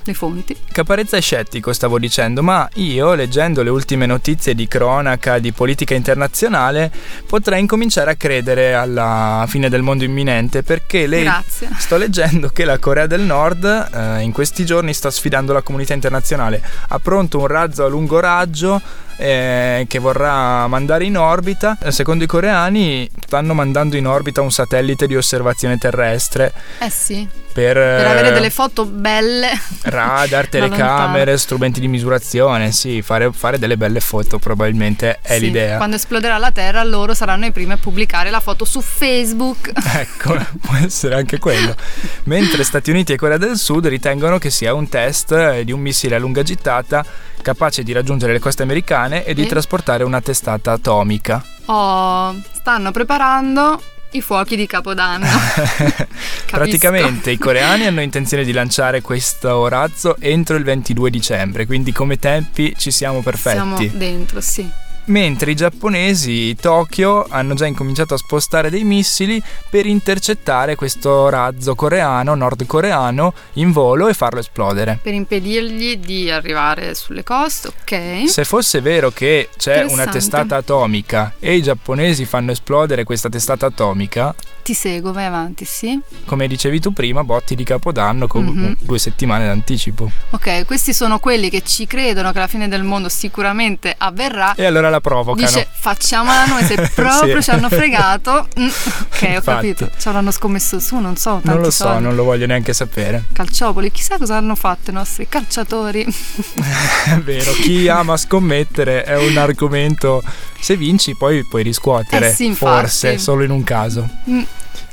le 0.06 0.14
fonti. 0.14 0.56
Caparezza 0.72 1.18
è 1.18 1.22
scettico, 1.22 1.74
stavo 1.74 2.00
dicendo, 2.00 2.44
ma 2.44 2.68
io, 2.76 3.14
leggendo 3.14 3.64
le 3.64 3.70
ultime 3.70 4.06
notizie 4.06 4.56
di 4.56 4.68
cronaca, 4.68 5.40
di 5.40 5.52
politica 5.52 5.94
internazionale, 5.94 6.92
potrei 7.28 7.60
incominciare 7.60 8.12
a 8.12 8.16
credere 8.16 8.74
alla 8.74 9.46
fine 9.48 9.70
del 9.70 9.82
mondo 9.82 10.04
imminente 10.04 10.64
perché 10.64 11.08
lei... 11.08 11.24
Grazie. 11.24 11.70
Sto 11.78 11.98
leggendo 11.98 12.50
che 12.50 12.66
la 12.66 12.78
Corea 12.80 13.08
del 13.08 13.22
Nord 13.22 13.64
eh, 13.66 14.22
in 14.22 14.32
questi 14.32 14.66
giorni 14.66 14.94
sta 14.94 15.10
sfidando 15.10 15.54
la 15.54 15.62
comunità 15.62 15.94
internazionale. 15.94 16.62
Ha 16.90 17.00
pronto 17.00 17.40
un 17.40 17.48
razzo 17.48 17.86
a 17.86 17.88
lungo 17.88 18.20
raggio 18.20 18.82
eh, 19.18 19.86
che 19.88 20.00
vorrà 20.00 20.68
mandare 20.68 21.06
in 21.06 21.18
orbita. 21.18 21.78
Eh, 21.82 21.92
Secondo 21.92 22.24
i 22.24 22.28
coreani 22.28 23.10
stanno 23.26 23.54
mandando 23.54 23.96
in 23.96 24.08
orbita 24.08 24.42
un 24.42 24.52
satellite 24.52 25.08
di 25.08 25.16
osservazione 25.16 25.78
terrestre 25.78 26.54
Eh 26.80 26.90
sì, 26.90 27.28
per, 27.54 27.74
per 27.76 28.08
avere 28.08 28.30
eh, 28.30 28.32
delle 28.34 28.50
foto 28.50 28.86
belle. 28.86 29.50
radar, 29.84 30.28
da 30.28 30.44
telecamere, 30.50 31.38
strumenti 31.38 31.80
di 31.80 31.88
misurazione. 31.88 32.72
Sì, 32.72 33.02
fare, 33.02 33.32
fare 33.32 33.60
delle 33.60 33.78
belle 33.78 34.00
foto 34.00 34.40
probabilmente 34.40 35.20
è 35.22 35.36
Sì, 35.36 35.46
l'idea. 35.46 35.78
Quando 35.78 35.96
esploderà 35.96 36.38
la 36.38 36.52
Terra, 36.52 36.84
loro 36.84 37.14
saranno 37.14 37.46
i 37.46 37.52
primi 37.52 37.74
a 37.74 37.78
pubblicare 37.78 38.30
la 38.30 38.40
foto 38.40 38.66
su 38.66 38.82
Facebook. 38.82 39.72
Ecco, 39.96 40.36
può 40.60 40.76
essere 40.84 41.14
anche 41.16 41.38
quello. 41.38 41.76
Mentre 42.24 42.64
Stati 42.64 42.90
Uniti 42.90 43.14
e 43.14 43.16
Corea 43.16 43.38
del 43.38 43.58
Sud 43.58 43.86
ritengono 43.88 44.40
che 44.40 44.50
sia 44.50 44.74
un 44.74 44.90
test 44.90 45.32
eh, 45.32 45.64
di 45.64 45.72
un 45.72 45.80
missile 45.80 46.16
a 46.16 46.20
lunga 46.20 46.42
gittata 46.42 47.06
capace 47.42 47.84
di 47.84 47.92
raggiungere 47.92 48.34
le 48.34 48.40
coste 48.40 48.64
americane 48.64 49.24
e 49.24 49.34
di 49.36 49.44
E? 49.44 49.48
trasportare 49.48 50.04
una 50.04 50.20
testata 50.22 50.72
atomica. 50.72 51.44
Oh, 51.66 52.36
stanno 52.54 52.92
preparando 52.92 53.82
i 54.14 54.22
fuochi 54.22 54.56
di 54.56 54.66
Capodanno. 54.66 55.28
Praticamente 56.50 57.32
i 57.32 57.38
coreani 57.38 57.86
hanno 57.86 58.02
intenzione 58.02 58.44
di 58.44 58.52
lanciare 58.52 59.02
questo 59.02 59.68
razzo 59.68 60.16
entro 60.20 60.56
il 60.56 60.64
22 60.64 61.10
dicembre, 61.10 61.66
quindi 61.66 61.92
come 61.92 62.18
tempi 62.18 62.74
ci 62.78 62.92
siamo 62.92 63.22
perfetti. 63.22 63.56
Siamo 63.56 63.78
dentro, 63.94 64.42
sì. 64.42 64.70
Mentre 65.06 65.52
i 65.52 65.56
giapponesi, 65.56 66.56
Tokyo, 66.56 67.26
hanno 67.28 67.56
già 67.56 67.66
incominciato 67.66 68.14
a 68.14 68.18
spostare 68.18 68.70
dei 68.70 68.86
missili 68.86 69.42
per 69.70 69.86
intercettare 69.86 70.76
questo 70.76 71.28
razzo 71.28 71.76
coreano, 71.76 72.36
nordcoreano, 72.36 73.34
in 73.54 73.72
volo 73.72 74.08
e 74.08 74.14
farlo 74.14 74.40
esplodere. 74.40 75.00
Per 75.02 75.14
impedirgli 75.14 75.98
di 75.98 76.32
arrivare 76.32 76.96
sulle 76.96 77.24
coste, 77.24 77.68
ok. 77.68 78.30
Se 78.30 78.46
fosse 78.46 78.80
vero 78.80 79.12
che 79.12 79.50
c'è 79.58 79.84
una 79.84 80.08
testata 80.08 80.56
atomica 80.56 81.34
e 81.38 81.56
i 81.56 81.62
giapponesi 81.62 82.24
fanno 82.26 82.52
esplodere 82.52 83.04
questa 83.04 83.28
testata 83.28 83.66
atomica, 83.66 84.34
Ti 84.64 84.74
seguo, 84.74 85.12
vai 85.12 85.26
avanti, 85.26 85.66
sì. 85.66 86.00
come 86.26 86.48
dicevi 86.48 86.80
tu 86.80 86.94
prima, 86.94 87.24
botti 87.26 87.54
di 87.54 87.66
capodanno 87.66 88.28
con 88.28 88.46
Mhm. 88.46 88.76
due 88.80 88.98
settimane 88.98 89.46
d'anticipo. 89.46 90.10
Ok, 90.30 90.64
questi 90.66 90.94
sono 90.94 91.20
quelli 91.20 91.50
che 91.50 91.64
ci 91.66 91.86
credono 91.86 92.32
che 92.32 92.40
la 92.40 92.48
fine 92.48 92.70
del 92.70 92.84
mondo 92.84 93.10
sicuramente 93.10 93.94
avverrà. 93.98 94.56
E 94.56 94.64
allora 94.66 94.90
la 94.90 95.02
provocano. 95.02 95.46
Dice 95.46 95.68
facciamola 95.70 96.46
noi 96.46 96.64
se 96.64 96.76
proprio 96.96 97.36
Sì. 97.42 97.44
ci 97.44 97.50
hanno 97.52 97.68
fregato. 97.68 98.48
Mm, 98.58 98.68
ok, 98.68 99.22
ho 99.22 99.26
Infatti. 99.26 99.42
capito. 99.44 99.92
Ci 100.00 100.08
avranno 100.08 100.32
scommesso 100.32 100.80
su, 100.80 100.98
non 100.98 101.18
so. 101.18 101.42
Non 101.44 101.60
lo 101.60 101.70
so, 101.70 101.84
soldi. 101.84 102.04
non 102.04 102.16
lo 102.16 102.24
voglio 102.24 102.46
neanche 102.46 102.72
sapere. 102.72 103.26
Calciopoli, 103.34 103.92
chissà 103.92 104.18
cosa 104.18 104.38
hanno 104.38 104.56
fatto 104.56 104.92
i 104.92 104.94
nostri 104.94 105.28
calciatori. 105.28 106.06
È 107.06 107.18
vero, 107.20 107.52
chi 107.52 107.90
ama 107.90 108.16
scommettere 108.16 109.04
è 109.04 109.18
un 109.18 109.36
argomento. 109.38 110.24
Se 110.60 110.78
vinci, 110.78 111.16
poi 111.18 111.44
puoi 111.46 111.64
riscuotere. 111.64 112.30
Eh 112.30 112.34
sì, 112.34 112.54
forse, 112.56 113.18
solo 113.18 113.44
in 113.44 113.52
un 113.52 113.64
caso. 113.66 114.08
Mm, 114.30 114.42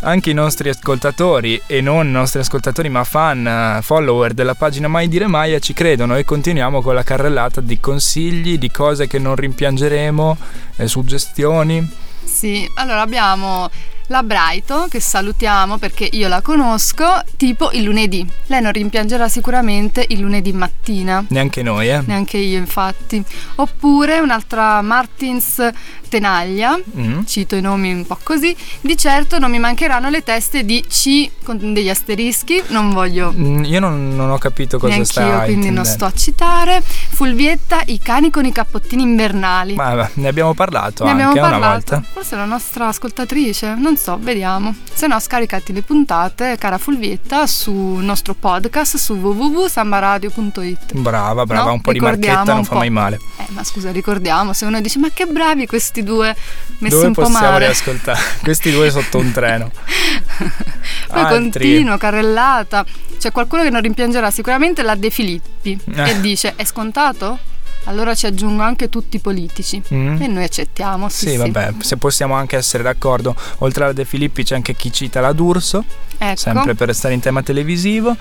Anche 0.00 0.30
i 0.30 0.34
nostri 0.34 0.68
ascoltatori, 0.68 1.60
e 1.66 1.80
non 1.80 2.10
nostri 2.10 2.40
ascoltatori, 2.40 2.88
ma 2.88 3.04
fan, 3.04 3.46
eh, 3.46 3.82
follower 3.82 4.32
della 4.32 4.54
pagina 4.54 4.88
Mai 4.88 5.08
Dire 5.08 5.26
Maia, 5.26 5.58
ci 5.58 5.72
credono 5.72 6.16
e 6.16 6.24
continuiamo 6.24 6.80
con 6.80 6.94
la 6.94 7.02
carrellata 7.02 7.60
di 7.60 7.78
consigli, 7.80 8.58
di 8.58 8.70
cose 8.70 9.06
che 9.06 9.18
non 9.18 9.36
rimpiangeremo, 9.36 10.36
eh, 10.76 10.88
suggestioni. 10.88 11.88
sì, 12.24 12.70
allora 12.74 13.00
abbiamo 13.00 13.68
la 14.10 14.22
Braito 14.24 14.86
che 14.90 14.98
salutiamo 14.98 15.78
perché 15.78 16.08
io 16.10 16.26
la 16.26 16.40
conosco, 16.40 17.22
tipo 17.36 17.70
il 17.72 17.84
lunedì. 17.84 18.26
Lei 18.46 18.60
non 18.60 18.72
rimpiangerà 18.72 19.28
sicuramente 19.28 20.04
il 20.08 20.18
lunedì 20.18 20.52
mattina. 20.52 21.24
Neanche 21.28 21.62
noi, 21.62 21.88
eh. 21.88 22.02
Neanche 22.04 22.36
io, 22.38 22.58
infatti. 22.58 23.22
Oppure 23.56 24.18
un'altra 24.18 24.82
Martins 24.82 25.62
Tenaglia, 26.08 26.76
Mm. 26.96 27.22
cito 27.24 27.54
i 27.54 27.60
nomi 27.60 27.92
un 27.92 28.04
po' 28.04 28.18
così. 28.24 28.54
Di 28.80 28.96
certo 28.96 29.38
non 29.38 29.48
mi 29.48 29.60
mancheranno 29.60 30.10
le 30.10 30.24
teste 30.24 30.64
di 30.64 30.82
C 30.88 31.30
con 31.44 31.72
degli 31.72 31.88
asterischi, 31.88 32.60
non 32.68 32.90
voglio 32.90 33.32
Mm, 33.32 33.62
Io 33.64 33.78
non, 33.78 34.16
non 34.16 34.30
ho 34.30 34.38
capito 34.38 34.78
cosa 34.78 34.88
neanche 34.92 35.08
stai 35.08 35.28
io, 35.28 35.40
quindi 35.44 35.70
non 35.70 35.84
sto 35.84 36.04
a 36.06 36.12
citare. 36.12 36.82
Fulvietta, 36.82 37.82
i 37.86 38.00
cani 38.00 38.30
con 38.30 38.44
i 38.44 38.50
cappottini 38.50 39.02
invernali. 39.02 39.74
Ma 39.74 40.10
ne 40.14 40.26
abbiamo 40.28 40.52
parlato 40.54 41.04
Ne 41.04 41.10
anche 41.10 41.22
abbiamo 41.22 41.46
una 41.46 41.58
parlato. 41.60 41.94
volta. 41.94 42.08
Forse 42.12 42.34
la 42.34 42.44
nostra 42.44 42.88
ascoltatrice, 42.88 43.74
non 43.76 43.96
so, 44.00 44.18
vediamo. 44.18 44.74
Se 44.92 45.06
no, 45.06 45.18
scaricati 45.20 45.72
le 45.72 45.82
puntate, 45.82 46.56
cara 46.58 46.78
Fulvietta, 46.78 47.46
sul 47.46 48.02
nostro 48.02 48.34
podcast 48.34 48.96
su 48.96 49.14
www.sambaradio.it. 49.14 50.94
Brava, 50.94 51.44
brava, 51.44 51.64
No? 51.66 51.72
un 51.74 51.80
po' 51.80 51.92
di 51.92 51.98
Ricordiamo 51.98 52.34
marchetta 52.36 52.54
non 52.54 52.64
fa 52.64 52.72
po'. 52.72 52.78
mai 52.78 52.90
male. 52.90 53.18
Eh, 53.38 53.44
ma 53.48 53.62
scusa, 53.62 53.90
ricordiamo, 53.92 54.52
se 54.52 54.64
uno 54.64 54.80
dice 54.80 54.98
ma 54.98 55.08
che 55.12 55.26
bravi 55.26 55.66
questi 55.66 56.02
due 56.02 56.34
messi 56.78 56.94
Dove 56.94 57.06
un 57.08 57.12
po' 57.12 57.22
possiamo 57.22 57.50
male. 57.52 57.66
riascoltare? 57.66 58.18
Questi 58.42 58.70
due 58.72 58.90
sotto 58.90 59.18
un 59.18 59.30
treno. 59.32 59.70
Poi 61.08 61.20
Altri. 61.22 61.50
continuo, 61.50 61.96
carrellata. 61.98 62.84
C'è 63.18 63.30
qualcuno 63.32 63.62
che 63.62 63.70
non 63.70 63.82
rimpiangerà 63.82 64.30
sicuramente 64.30 64.82
la 64.82 64.94
De 64.94 65.10
Filippi 65.10 65.78
Eh. 65.94 66.10
e 66.10 66.20
dice 66.20 66.54
è 66.56 66.64
scontato? 66.64 67.38
Allora 67.84 68.14
ci 68.14 68.26
aggiungo 68.26 68.62
anche 68.62 68.88
tutti 68.88 69.16
i 69.16 69.20
politici. 69.20 69.82
Mm. 69.92 70.20
E 70.22 70.26
noi 70.26 70.44
accettiamo, 70.44 71.08
sì, 71.08 71.30
Sì, 71.30 71.36
vabbè, 71.36 71.74
se 71.80 71.96
possiamo 71.96 72.34
anche 72.34 72.56
essere 72.56 72.82
d'accordo, 72.82 73.34
oltre 73.58 73.84
alla 73.84 73.92
De 73.92 74.04
Filippi 74.04 74.44
c'è 74.44 74.54
anche 74.54 74.74
chi 74.74 74.92
cita 74.92 75.20
la 75.20 75.32
D'Urso, 75.32 75.84
Ecco. 76.18 76.36
sempre 76.36 76.74
per 76.74 76.88
restare 76.88 77.14
in 77.14 77.20
tema 77.20 77.42
televisivo, 77.42 78.14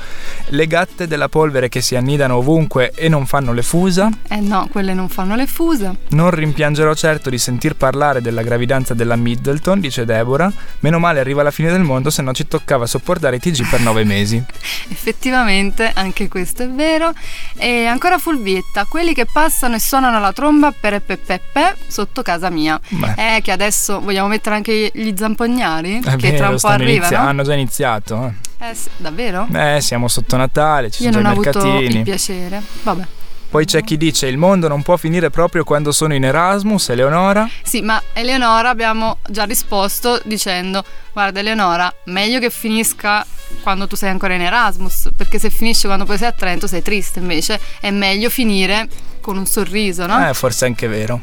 le 0.48 0.68
gatte 0.68 1.06
della 1.08 1.28
polvere 1.28 1.68
che 1.68 1.82
si 1.82 1.96
annidano 1.98 2.38
ovunque 2.38 2.92
e 2.96 3.10
non 3.10 3.26
fanno 3.26 3.52
le 3.52 3.62
fusa, 3.62 4.10
Eh 4.30 4.40
no, 4.40 4.68
quelle 4.72 4.94
non 4.94 5.10
fanno 5.10 5.36
le 5.36 5.46
fusa. 5.48 5.94
non 6.10 6.30
rimpiangerò 6.32 6.94
certo 6.96 7.30
di 7.30 7.38
sentir 7.38 7.76
parlare 7.76 8.22
della 8.22 8.42
gravidanza 8.42 8.94
della 8.94 9.18
Middleton, 9.18 9.80
dice 9.82 10.06
Deborah, 10.06 10.52
meno 10.80 10.98
male 11.00 11.20
arriva 11.20 11.44
la 11.44 11.52
fine 11.52 11.72
del 11.72 11.82
mondo 11.84 12.10
se 12.10 12.22
no 12.22 12.34
ci 12.34 12.48
toccava 12.48 12.86
sopportare 12.86 13.36
i 13.36 13.40
TG 13.40 13.68
per 13.68 13.82
nove 13.82 14.06
mesi. 14.06 14.42
Effettivamente, 14.90 15.92
anche 15.94 16.28
questo 16.30 16.64
è 16.64 16.70
vero. 16.70 17.14
E 17.58 17.86
ancora 17.86 18.18
Fulvietta, 18.18 18.86
quelli 18.86 19.14
che 19.14 19.26
passano 19.26 19.58
e 19.68 19.80
suonano 19.80 20.20
la 20.20 20.32
tromba 20.34 20.72
per 20.78 21.02
pepepe 21.02 21.76
sotto 21.88 22.22
casa 22.22 22.50
mia. 22.50 22.80
Beh. 22.90 23.36
Eh, 23.38 23.42
che 23.42 23.52
adesso 23.52 24.00
vogliamo 24.00 24.28
mettere 24.28 24.56
anche 24.56 24.92
gli 24.94 25.14
zampognari? 25.16 26.00
È 26.04 26.16
che 26.16 26.32
vero, 26.32 26.38
tra 26.38 26.46
un 26.48 26.52
po' 26.54 26.58
stanno 26.60 26.84
inizia- 26.84 27.06
arrivano. 27.06 27.30
hanno 27.30 27.44
già 27.44 27.54
iniziato. 27.54 28.34
Eh, 28.60 28.74
sì, 28.76 28.90
davvero? 28.98 29.48
Eh. 29.54 29.76
Eh, 29.78 29.82
siamo 29.82 30.08
sotto 30.08 30.36
Natale, 30.38 30.90
ci 30.92 31.04
Io 31.04 31.12
sono 31.12 31.24
già 31.24 31.30
i 31.30 31.32
avuto 31.32 31.60
mercatini. 31.64 31.96
il 31.98 32.04
piacere. 32.04 32.62
Vabbè. 32.84 33.08
Poi 33.50 33.66
c'è 33.66 33.84
chi 33.84 33.98
dice 33.98 34.28
il 34.28 34.38
mondo 34.38 34.68
non 34.68 34.84
può 34.84 34.96
finire 34.96 35.32
proprio 35.32 35.64
quando 35.64 35.92
sono 35.92 36.14
in 36.14 36.24
Erasmus, 36.24 36.90
Eleonora. 36.90 37.50
Sì, 37.64 37.82
ma 37.82 38.00
Eleonora 38.14 38.70
abbiamo 38.70 39.18
già 39.28 39.46
risposto 39.46 40.22
dicendo: 40.26 40.84
Guarda, 41.14 41.40
Eleonora, 41.40 41.92
meglio 42.06 42.38
che 42.40 42.52
finisca 42.52 43.26
quando 43.64 43.88
tu 43.88 43.96
sei 43.96 44.12
ancora 44.12 44.36
in 44.36 44.42
Erasmus, 44.42 45.10
perché 45.18 45.40
se 45.40 45.50
finisce 45.50 45.88
quando 45.88 46.06
poi 46.06 46.20
sei 46.20 46.28
a 46.28 46.32
Trento 46.32 46.68
sei 46.68 46.84
triste. 46.84 47.18
Invece 47.20 47.60
è 47.80 47.90
meglio 47.90 48.30
finire 48.30 48.88
con 49.30 49.38
un 49.38 49.46
sorriso, 49.46 50.06
no? 50.08 50.28
Eh, 50.28 50.34
forse 50.34 50.66
è 50.66 50.68
anche 50.70 50.88
vero. 50.88 51.22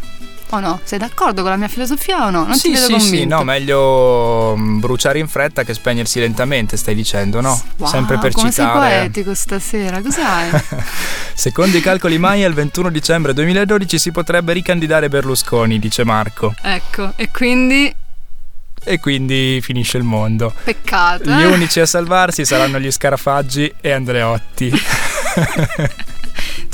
O 0.50 0.60
no? 0.60 0.78
Sei 0.84 0.96
d'accordo 0.96 1.42
con 1.42 1.50
la 1.50 1.56
mia 1.56 1.66
filosofia 1.66 2.24
o 2.26 2.30
no? 2.30 2.46
Non 2.46 2.54
sì, 2.54 2.68
ti 2.68 2.74
vedo 2.74 2.86
sì, 2.86 2.92
convinto. 2.92 3.16
sì, 3.16 3.24
no, 3.26 3.42
meglio 3.42 4.54
mm, 4.56 4.78
bruciare 4.78 5.18
in 5.18 5.26
fretta 5.26 5.64
che 5.64 5.74
spegnersi 5.74 6.20
lentamente, 6.20 6.76
stai 6.76 6.94
dicendo, 6.94 7.40
no? 7.40 7.60
Wow, 7.78 7.88
Sempre 7.90 8.18
per 8.18 8.30
come 8.30 8.52
citare. 8.52 8.88
sei 8.90 8.98
poetico 9.00 9.34
stasera, 9.34 10.00
cos'hai? 10.00 10.50
Secondo 11.34 11.76
i 11.76 11.80
calcoli 11.80 12.16
Maya, 12.18 12.46
il 12.46 12.54
21 12.54 12.90
dicembre 12.90 13.32
2012 13.34 13.98
si 13.98 14.12
potrebbe 14.12 14.52
ricandidare 14.52 15.08
Berlusconi, 15.08 15.80
dice 15.80 16.04
Marco. 16.04 16.54
ecco, 16.62 17.12
e 17.16 17.28
quindi 17.32 17.92
E 18.84 19.00
quindi 19.00 19.58
finisce 19.60 19.96
il 19.98 20.04
mondo. 20.04 20.54
peccato. 20.62 21.24
Gli 21.28 21.42
eh? 21.42 21.46
unici 21.46 21.80
a 21.80 21.86
salvarsi 21.86 22.44
saranno 22.44 22.78
gli 22.78 22.90
Scarafaggi 22.92 23.74
e 23.80 23.90
Andreotti. 23.90 24.70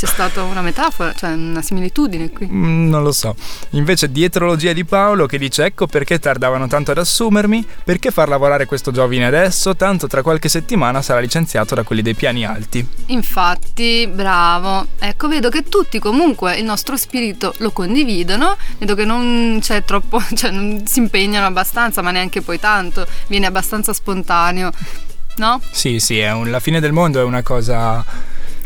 C'è 0.02 0.08
stata 0.08 0.42
una 0.42 0.62
metafora, 0.62 1.12
cioè 1.12 1.30
una 1.30 1.62
similitudine 1.62 2.30
qui. 2.30 2.48
Mm, 2.50 2.88
non 2.88 3.04
lo 3.04 3.12
so. 3.12 3.36
Invece 3.70 4.10
dietrologia 4.10 4.72
di 4.72 4.84
Paolo 4.84 5.26
che 5.26 5.38
dice 5.38 5.64
ecco 5.64 5.86
perché 5.86 6.18
tardavano 6.18 6.66
tanto 6.66 6.90
ad 6.90 6.98
assumermi, 6.98 7.64
perché 7.84 8.10
far 8.10 8.26
lavorare 8.28 8.66
questo 8.66 8.90
giovine 8.90 9.26
adesso, 9.26 9.76
tanto 9.76 10.08
tra 10.08 10.22
qualche 10.22 10.48
settimana 10.48 11.02
sarà 11.02 11.20
licenziato 11.20 11.76
da 11.76 11.84
quelli 11.84 12.02
dei 12.02 12.16
piani 12.16 12.44
alti. 12.44 12.84
Infatti, 13.06 14.10
bravo. 14.12 14.88
Ecco, 14.98 15.28
vedo 15.28 15.50
che 15.50 15.62
tutti 15.68 16.00
comunque 16.00 16.56
il 16.56 16.64
nostro 16.64 16.96
spirito 16.96 17.54
lo 17.58 17.70
condividono. 17.70 18.56
Vedo 18.78 18.96
che 18.96 19.04
non 19.04 19.58
c'è 19.60 19.84
troppo, 19.84 20.20
cioè 20.34 20.50
non 20.50 20.82
si 20.84 20.98
impegnano 20.98 21.46
abbastanza, 21.46 22.02
ma 22.02 22.10
neanche 22.10 22.42
poi 22.42 22.58
tanto. 22.58 23.06
Viene 23.28 23.46
abbastanza 23.46 23.92
spontaneo. 23.92 24.72
No? 25.36 25.60
Sì, 25.70 26.00
sì, 26.00 26.18
è 26.18 26.32
un- 26.32 26.50
la 26.50 26.58
fine 26.58 26.80
del 26.80 26.90
mondo 26.92 27.20
è 27.20 27.22
una 27.22 27.42
cosa 27.42 28.04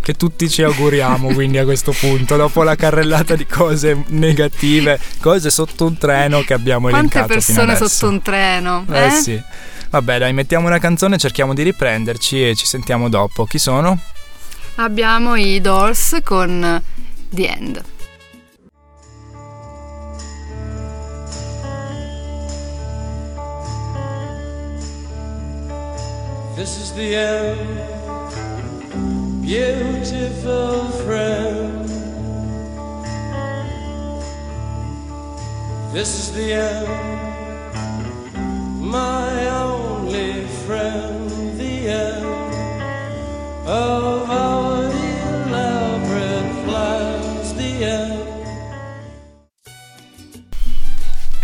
che 0.07 0.15
tutti 0.15 0.49
ci 0.49 0.63
auguriamo 0.63 1.33
quindi 1.35 1.59
a 1.59 1.65
questo 1.65 1.91
punto, 1.91 2.37
dopo 2.37 2.63
la 2.63 2.77
carrellata 2.77 3.35
di 3.35 3.45
cose 3.45 4.05
negative, 4.11 5.01
cose 5.21 5.51
sotto 5.51 5.85
un 5.87 5.99
treno 5.99 6.43
che 6.43 6.55
abbiamo 6.55 6.89
Quante 6.89 7.19
elencato 7.19 7.41
fino 7.41 7.57
persone 7.59 7.73
adesso. 7.73 7.89
sotto 7.89 8.13
un 8.13 8.23
treno? 8.23 8.87
Eh 8.89 9.07
Eh, 9.07 9.11
sì. 9.11 9.43
Vabbè, 9.91 10.19
dai, 10.19 10.33
mettiamo 10.33 10.69
una 10.69 10.79
canzone, 10.79 11.19
cerchiamo 11.19 11.55
di 11.55 11.65
riprenderci 11.65 12.51
e 12.51 12.55
ci 12.55 12.67
sentiamo 12.67 13.09
dopo. 13.09 13.47
Chi 13.47 13.59
sono? 13.59 13.99
Abbiamo 14.77 15.35
i 15.35 15.61
Doors 15.61 16.19
con 16.23 16.81
The 17.29 17.49
End. 17.49 17.83
This 26.57 26.79
is 26.79 26.93
the 26.95 27.15
end, 27.15 27.59
beautiful 29.47 30.89
friend. 31.05 31.89
This 35.95 36.19
is 36.19 36.33
the 36.35 36.53
end, 36.53 36.89
my 38.81 39.47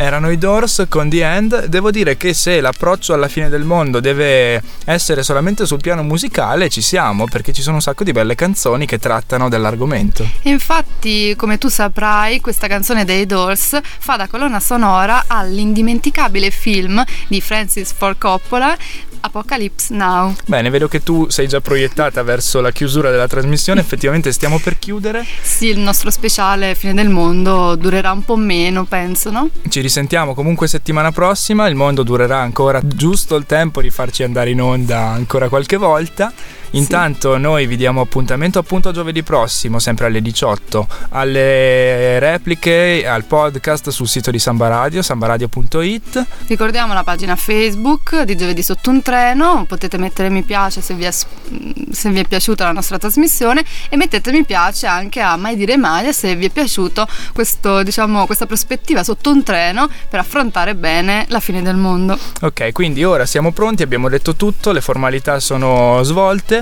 Erano 0.02 0.32
i 0.32 0.36
Doors 0.36 0.86
con 0.88 1.08
The 1.08 1.24
End. 1.24 1.66
Devo 1.66 1.92
dire 1.92 2.16
che 2.16 2.34
se 2.34 2.60
l'approccio 2.60 3.14
alla 3.14 3.28
fine 3.28 3.48
del 3.48 3.62
mondo 3.62 4.00
deve 4.00 4.60
essere 4.84 5.22
solamente 5.22 5.64
sul 5.64 5.80
piano 5.80 6.02
musicale, 6.02 6.68
ci 6.68 6.80
siamo, 6.80 7.26
perché 7.26 7.52
ci 7.52 7.62
sono 7.62 7.76
un 7.76 7.82
sacco 7.82 8.02
di 8.02 8.10
belle 8.10 8.34
canzoni 8.34 8.84
che 8.84 8.98
trattano 8.98 9.48
dell'argomento. 9.48 10.28
Infatti, 10.42 11.36
come 11.36 11.56
tu 11.56 11.68
saprai, 11.68 12.40
questa 12.40 12.66
canzone 12.66 13.04
dei 13.04 13.26
Doors 13.26 13.78
fa 13.82 14.16
da 14.16 14.26
colonna 14.26 14.58
sonora 14.58 15.22
all'indimenticabile 15.28 16.50
film 16.50 17.00
di 17.28 17.40
Francis 17.40 17.92
Ford 17.96 18.18
Coppola, 18.18 18.76
Apocalypse 19.22 19.94
Now. 19.94 20.35
Bene, 20.46 20.70
vedo 20.70 20.88
che 20.88 21.02
tu 21.02 21.28
sei 21.28 21.48
già 21.48 21.61
proiettata 21.61 22.22
verso 22.22 22.61
la 22.61 22.70
chiusura 22.70 23.11
della 23.11 23.26
trasmissione, 23.26 23.80
effettivamente 23.82 24.32
stiamo 24.32 24.58
per 24.58 24.78
chiudere. 24.78 25.24
Sì, 25.40 25.66
il 25.66 25.78
nostro 25.78 26.11
speciale 26.11 26.74
Fine 26.74 26.94
del 26.94 27.08
Mondo 27.08 27.74
durerà 27.76 28.12
un 28.12 28.24
po' 28.24 28.37
meno, 28.37 28.85
penso, 28.85 29.30
no? 29.30 29.48
Ci 29.68 29.80
risentiamo 29.80 30.35
comunque 30.35 30.68
settimana 30.68 31.12
prossima, 31.12 31.68
il 31.68 31.74
mondo 31.74 32.02
durerà 32.02 32.38
ancora 32.38 32.80
giusto 32.85 33.37
il 33.37 33.46
tempo 33.46 33.80
di 33.80 33.90
farci 33.90 34.22
andare 34.22 34.50
in 34.50 34.61
onda 34.61 35.08
ancora 35.08 35.48
qualche 35.48 35.76
volta. 35.76 36.32
Intanto 36.74 37.37
noi 37.37 37.66
vi 37.66 37.76
diamo 37.76 38.00
appuntamento 38.00 38.58
appunto 38.58 38.92
giovedì 38.92 39.22
prossimo, 39.22 39.78
sempre 39.78 40.06
alle 40.06 40.22
18, 40.22 40.87
alle 41.11 42.18
repliche, 42.18 43.06
al 43.06 43.24
podcast 43.24 43.90
sul 43.90 44.08
sito 44.08 44.30
di 44.30 44.38
Samba 44.38 44.68
Radio, 44.68 45.02
sambaradio.it. 45.02 46.26
Ricordiamo 46.46 46.94
la 46.94 47.04
pagina 47.04 47.37
Facebook 47.37 48.22
di 48.22 48.37
Giovedì 48.37 48.62
sotto 48.62 48.88
un 48.88 49.02
treno, 49.02 49.66
potete 49.68 49.98
mettere 49.98 50.30
mi 50.30 50.42
piace 50.42 50.80
se 50.80 50.94
vi, 50.94 51.04
è, 51.04 51.11
se 51.11 52.11
vi 52.11 52.20
è 52.20 52.24
piaciuta 52.26 52.64
la 52.64 52.72
nostra 52.72 52.98
trasmissione 52.98 53.62
e 53.90 53.96
mettete 53.96 54.32
mi 54.32 54.44
piace 54.44 54.87
anche 54.87 55.20
a 55.20 55.37
Mai 55.37 55.56
dire 55.56 55.76
mai 55.76 56.12
se 56.12 56.35
vi 56.37 56.46
è 56.46 56.50
piaciuto 56.50 57.06
questo, 57.32 57.82
diciamo, 57.82 58.24
questa 58.26 58.46
prospettiva 58.46 59.04
sotto 59.04 59.30
un 59.30 59.42
treno 59.42 59.88
per 60.08 60.20
affrontare 60.20 60.74
bene 60.74 61.26
la 61.28 61.40
fine 61.40 61.61
del 61.62 61.76
mondo. 61.76 62.18
Ok, 62.40 62.72
quindi 62.72 63.04
ora 63.04 63.26
siamo 63.26 63.52
pronti, 63.52 63.82
abbiamo 63.82 64.08
detto 64.08 64.37
tutto, 64.37 64.72
le 64.72 64.80
formalità 64.80 65.38
sono 65.40 66.02
svolte, 66.02 66.62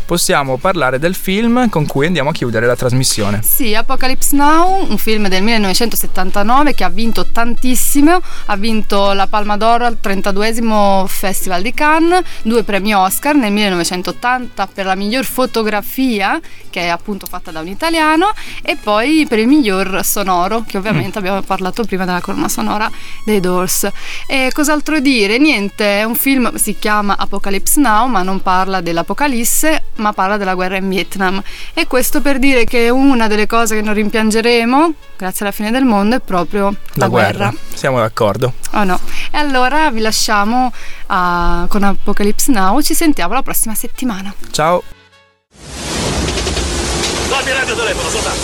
possiamo 0.11 0.57
parlare 0.57 0.99
del 0.99 1.15
film 1.15 1.69
con 1.69 1.85
cui 1.85 2.05
andiamo 2.05 2.31
a 2.31 2.33
chiudere 2.33 2.65
la 2.65 2.75
trasmissione. 2.75 3.39
Sì, 3.43 3.73
Apocalypse 3.73 4.35
Now, 4.35 4.85
un 4.89 4.97
film 4.97 5.29
del 5.29 5.41
1979 5.41 6.73
che 6.73 6.83
ha 6.83 6.89
vinto 6.89 7.27
tantissimo, 7.27 8.19
ha 8.47 8.55
vinto 8.57 9.13
la 9.13 9.27
Palma 9.27 9.55
d'Oro 9.55 9.85
al 9.85 9.97
32esimo 10.03 11.05
Festival 11.05 11.61
di 11.61 11.73
Cannes, 11.73 12.25
due 12.41 12.63
premi 12.63 12.93
Oscar 12.93 13.35
nel 13.35 13.53
1980 13.53 14.67
per 14.67 14.83
la 14.83 14.95
miglior 14.95 15.23
fotografia 15.23 16.41
che 16.71 16.81
è 16.81 16.87
appunto 16.87 17.27
fatta 17.27 17.51
da 17.51 17.59
un 17.59 17.67
italiano, 17.67 18.33
e 18.63 18.75
poi 18.81 19.27
per 19.29 19.37
il 19.37 19.47
miglior 19.47 20.03
sonoro, 20.03 20.63
che 20.65 20.77
ovviamente 20.77 21.19
abbiamo 21.19 21.41
parlato 21.41 21.83
prima 21.83 22.05
della 22.05 22.21
colonna 22.21 22.47
sonora 22.47 22.89
dei 23.23 23.39
Doors. 23.39 23.87
E 24.25 24.49
cos'altro 24.51 24.99
dire? 24.99 25.37
Niente, 25.37 25.99
è 25.99 26.03
un 26.03 26.15
film, 26.15 26.55
si 26.55 26.77
chiama 26.79 27.17
Apocalypse 27.17 27.79
Now, 27.79 28.07
ma 28.07 28.23
non 28.23 28.41
parla 28.41 28.81
dell'apocalisse, 28.81 29.83
ma 30.01 30.13
parla 30.13 30.37
della 30.37 30.53
guerra 30.53 30.77
in 30.77 30.89
Vietnam. 30.89 31.41
E 31.73 31.87
questo 31.87 32.21
per 32.21 32.39
dire 32.39 32.65
che 32.65 32.89
una 32.89 33.27
delle 33.27 33.47
cose 33.47 33.75
che 33.75 33.81
non 33.81 33.93
rimpiangeremo, 33.93 34.93
grazie 35.15 35.45
alla 35.45 35.53
fine 35.53 35.71
del 35.71 35.85
mondo, 35.85 36.15
è 36.17 36.19
proprio 36.19 36.75
la, 36.93 37.07
guerra. 37.07 37.53
Siamo 37.73 37.99
d'accordo. 37.99 38.53
Oh 38.71 38.83
no. 38.83 38.99
E 39.31 39.37
allora 39.37 39.89
vi 39.91 40.01
lasciamo 40.01 40.73
ah, 41.07 41.65
con 41.69 41.83
Apocalypse 41.83 42.51
Now, 42.51 42.81
ci 42.81 42.93
sentiamo 42.93 43.33
la 43.33 43.43
prossima 43.43 43.75
settimana. 43.75 44.33
Ciao. 44.51 44.83
Dammi 47.29 47.49
il 47.49 47.55
radiotelefono, 47.55 48.09
soldato. 48.09 48.39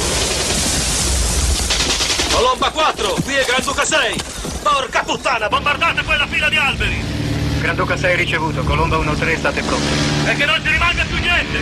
Colomba 2.32 2.70
4, 2.70 3.16
qui 3.24 3.34
è 3.34 3.44
Granduca 3.46 3.84
6. 3.84 4.16
Porca 4.62 5.04
puttana, 5.04 5.48
bombardate 5.48 6.04
quella 6.04 6.28
fila 6.28 6.50
di 6.50 6.56
alberi. 6.56 7.17
Granduca 7.62 7.98
6 7.98 8.16
ricevuto, 8.16 8.64
Colombo 8.64 9.02
1-3 9.04 9.38
state 9.38 9.62
pronti. 9.62 9.88
E 10.26 10.36
che 10.36 10.46
non 10.46 10.62
ci 10.64 10.70
rimanga 10.70 11.04
più 11.04 11.18
niente. 11.18 11.60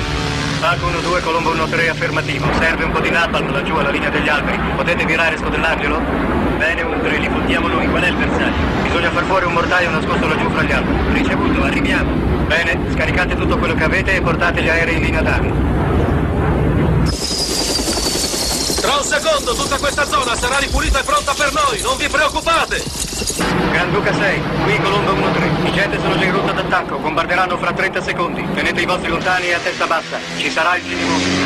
Paco 0.59 0.87
1-2, 0.87 1.21
Colombo 1.21 1.53
1-3 1.53 1.89
affermativo. 1.89 2.47
Serve 2.59 2.83
un 2.83 2.91
po' 2.91 2.99
di 2.99 3.09
napalm 3.09 3.51
laggiù 3.51 3.75
alla 3.75 3.89
linea 3.89 4.09
degli 4.09 4.27
alberi. 4.27 4.59
Potete 4.75 5.05
virare 5.05 5.35
e 5.35 5.37
scodellarglielo? 5.37 5.99
Bene 6.57 6.81
1-3, 6.81 7.19
li 7.19 7.29
puntiamo 7.29 7.67
noi. 7.67 7.87
Qual 7.87 8.03
è 8.03 8.07
il 8.07 8.15
bersaglio? 8.15 8.83
Bisogna 8.83 9.11
far 9.11 9.23
fuori 9.23 9.45
un 9.45 9.53
mortaio 9.53 9.89
nascosto 9.89 10.27
laggiù 10.27 10.49
fra 10.49 10.63
gli 10.63 10.71
alberi. 10.71 11.21
Ricevuto, 11.21 11.63
arriviamo. 11.63 12.11
Bene, 12.45 12.79
scaricate 12.93 13.35
tutto 13.35 13.57
quello 13.57 13.73
che 13.73 13.83
avete 13.83 14.15
e 14.15 14.21
portate 14.21 14.61
gli 14.61 14.69
aerei 14.69 14.97
in 14.97 15.01
linea 15.01 15.21
d'arma. 15.21 15.53
Tra 18.81 18.95
un 18.97 19.03
secondo 19.03 19.55
tutta 19.55 19.77
questa 19.77 20.05
zona 20.05 20.35
sarà 20.35 20.57
ripulita 20.59 20.99
e 20.99 21.03
pronta 21.03 21.33
per 21.33 21.51
noi, 21.53 21.81
non 21.81 21.97
vi 21.97 22.07
preoccupate. 22.07 22.94
Granduca 23.75 24.13
6, 24.13 24.41
qui 24.63 24.79
Colombo 24.79 25.11
1-3. 25.11 25.67
I 25.67 25.71
jet 25.71 25.99
sono 25.99 26.17
già 26.17 26.23
in 26.23 26.31
rotta 26.31 26.53
d'attacco, 26.53 26.97
bombarderanno 26.97 27.57
fra 27.57 27.73
30 27.73 28.01
secondi. 28.01 28.45
Tenete 28.53 28.81
i 28.81 28.85
vostri 28.85 29.09
lontani 29.09 29.47
e 29.47 29.53
a 29.53 29.59
testa 29.59 29.85
bassa. 29.85 30.17
Ci 30.37 30.49
sarà 30.49 30.77
il 30.77 30.81
finimondo. 30.81 31.44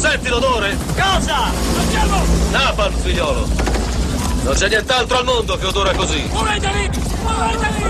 Senti 0.00 0.28
l'odore? 0.28 0.78
Cosa? 0.98 1.52
Andiamo! 1.78 2.24
Napalm, 2.52 2.94
figliolo. 2.94 3.46
Non 4.44 4.54
c'è 4.54 4.68
nient'altro 4.68 5.18
al 5.18 5.24
mondo 5.24 5.58
che 5.58 5.66
odora 5.66 5.92
così. 5.92 6.22
Muoveteli! 6.32 6.90
Muoveteli! 7.20 7.84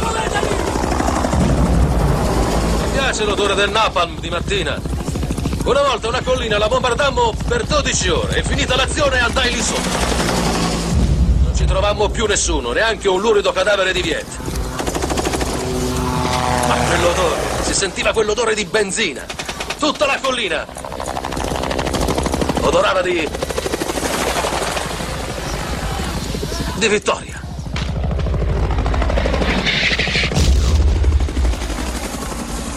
Muoveteli! 0.00 0.48
Mi 2.82 2.90
piace 2.92 3.24
l'odore 3.24 3.54
del 3.54 3.70
napalm 3.70 4.18
di 4.18 4.30
mattina. 4.30 4.80
Una 5.64 5.82
volta 5.82 6.08
una 6.08 6.22
collina 6.22 6.56
la 6.56 6.68
bombardammo 6.68 7.34
per 7.46 7.64
12 7.64 8.08
ore 8.08 8.36
e 8.38 8.42
finita 8.42 8.74
l'azione 8.74 9.20
andai 9.20 9.52
lì 9.52 9.60
sopra. 9.60 9.90
Non 11.44 11.54
ci 11.54 11.66
trovammo 11.66 12.08
più 12.08 12.24
nessuno, 12.24 12.72
neanche 12.72 13.06
un 13.06 13.20
lurido 13.20 13.52
cadavere 13.52 13.92
di 13.92 14.00
Viet. 14.00 14.26
Ma 16.66 16.74
quell'odore, 16.74 17.40
si 17.64 17.74
sentiva 17.74 18.14
quell'odore 18.14 18.54
di 18.54 18.64
benzina. 18.64 19.26
Tutta 19.78 20.06
la 20.06 20.18
collina. 20.22 20.89
Odorava 22.60 23.02
di... 23.02 23.28
di 26.76 26.88
vittoria. 26.88 27.40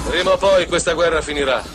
Prima 0.09 0.31
o 0.31 0.37
poi 0.37 0.67
questa 0.67 0.93
guerra 0.93 1.21
finirà. 1.21 1.72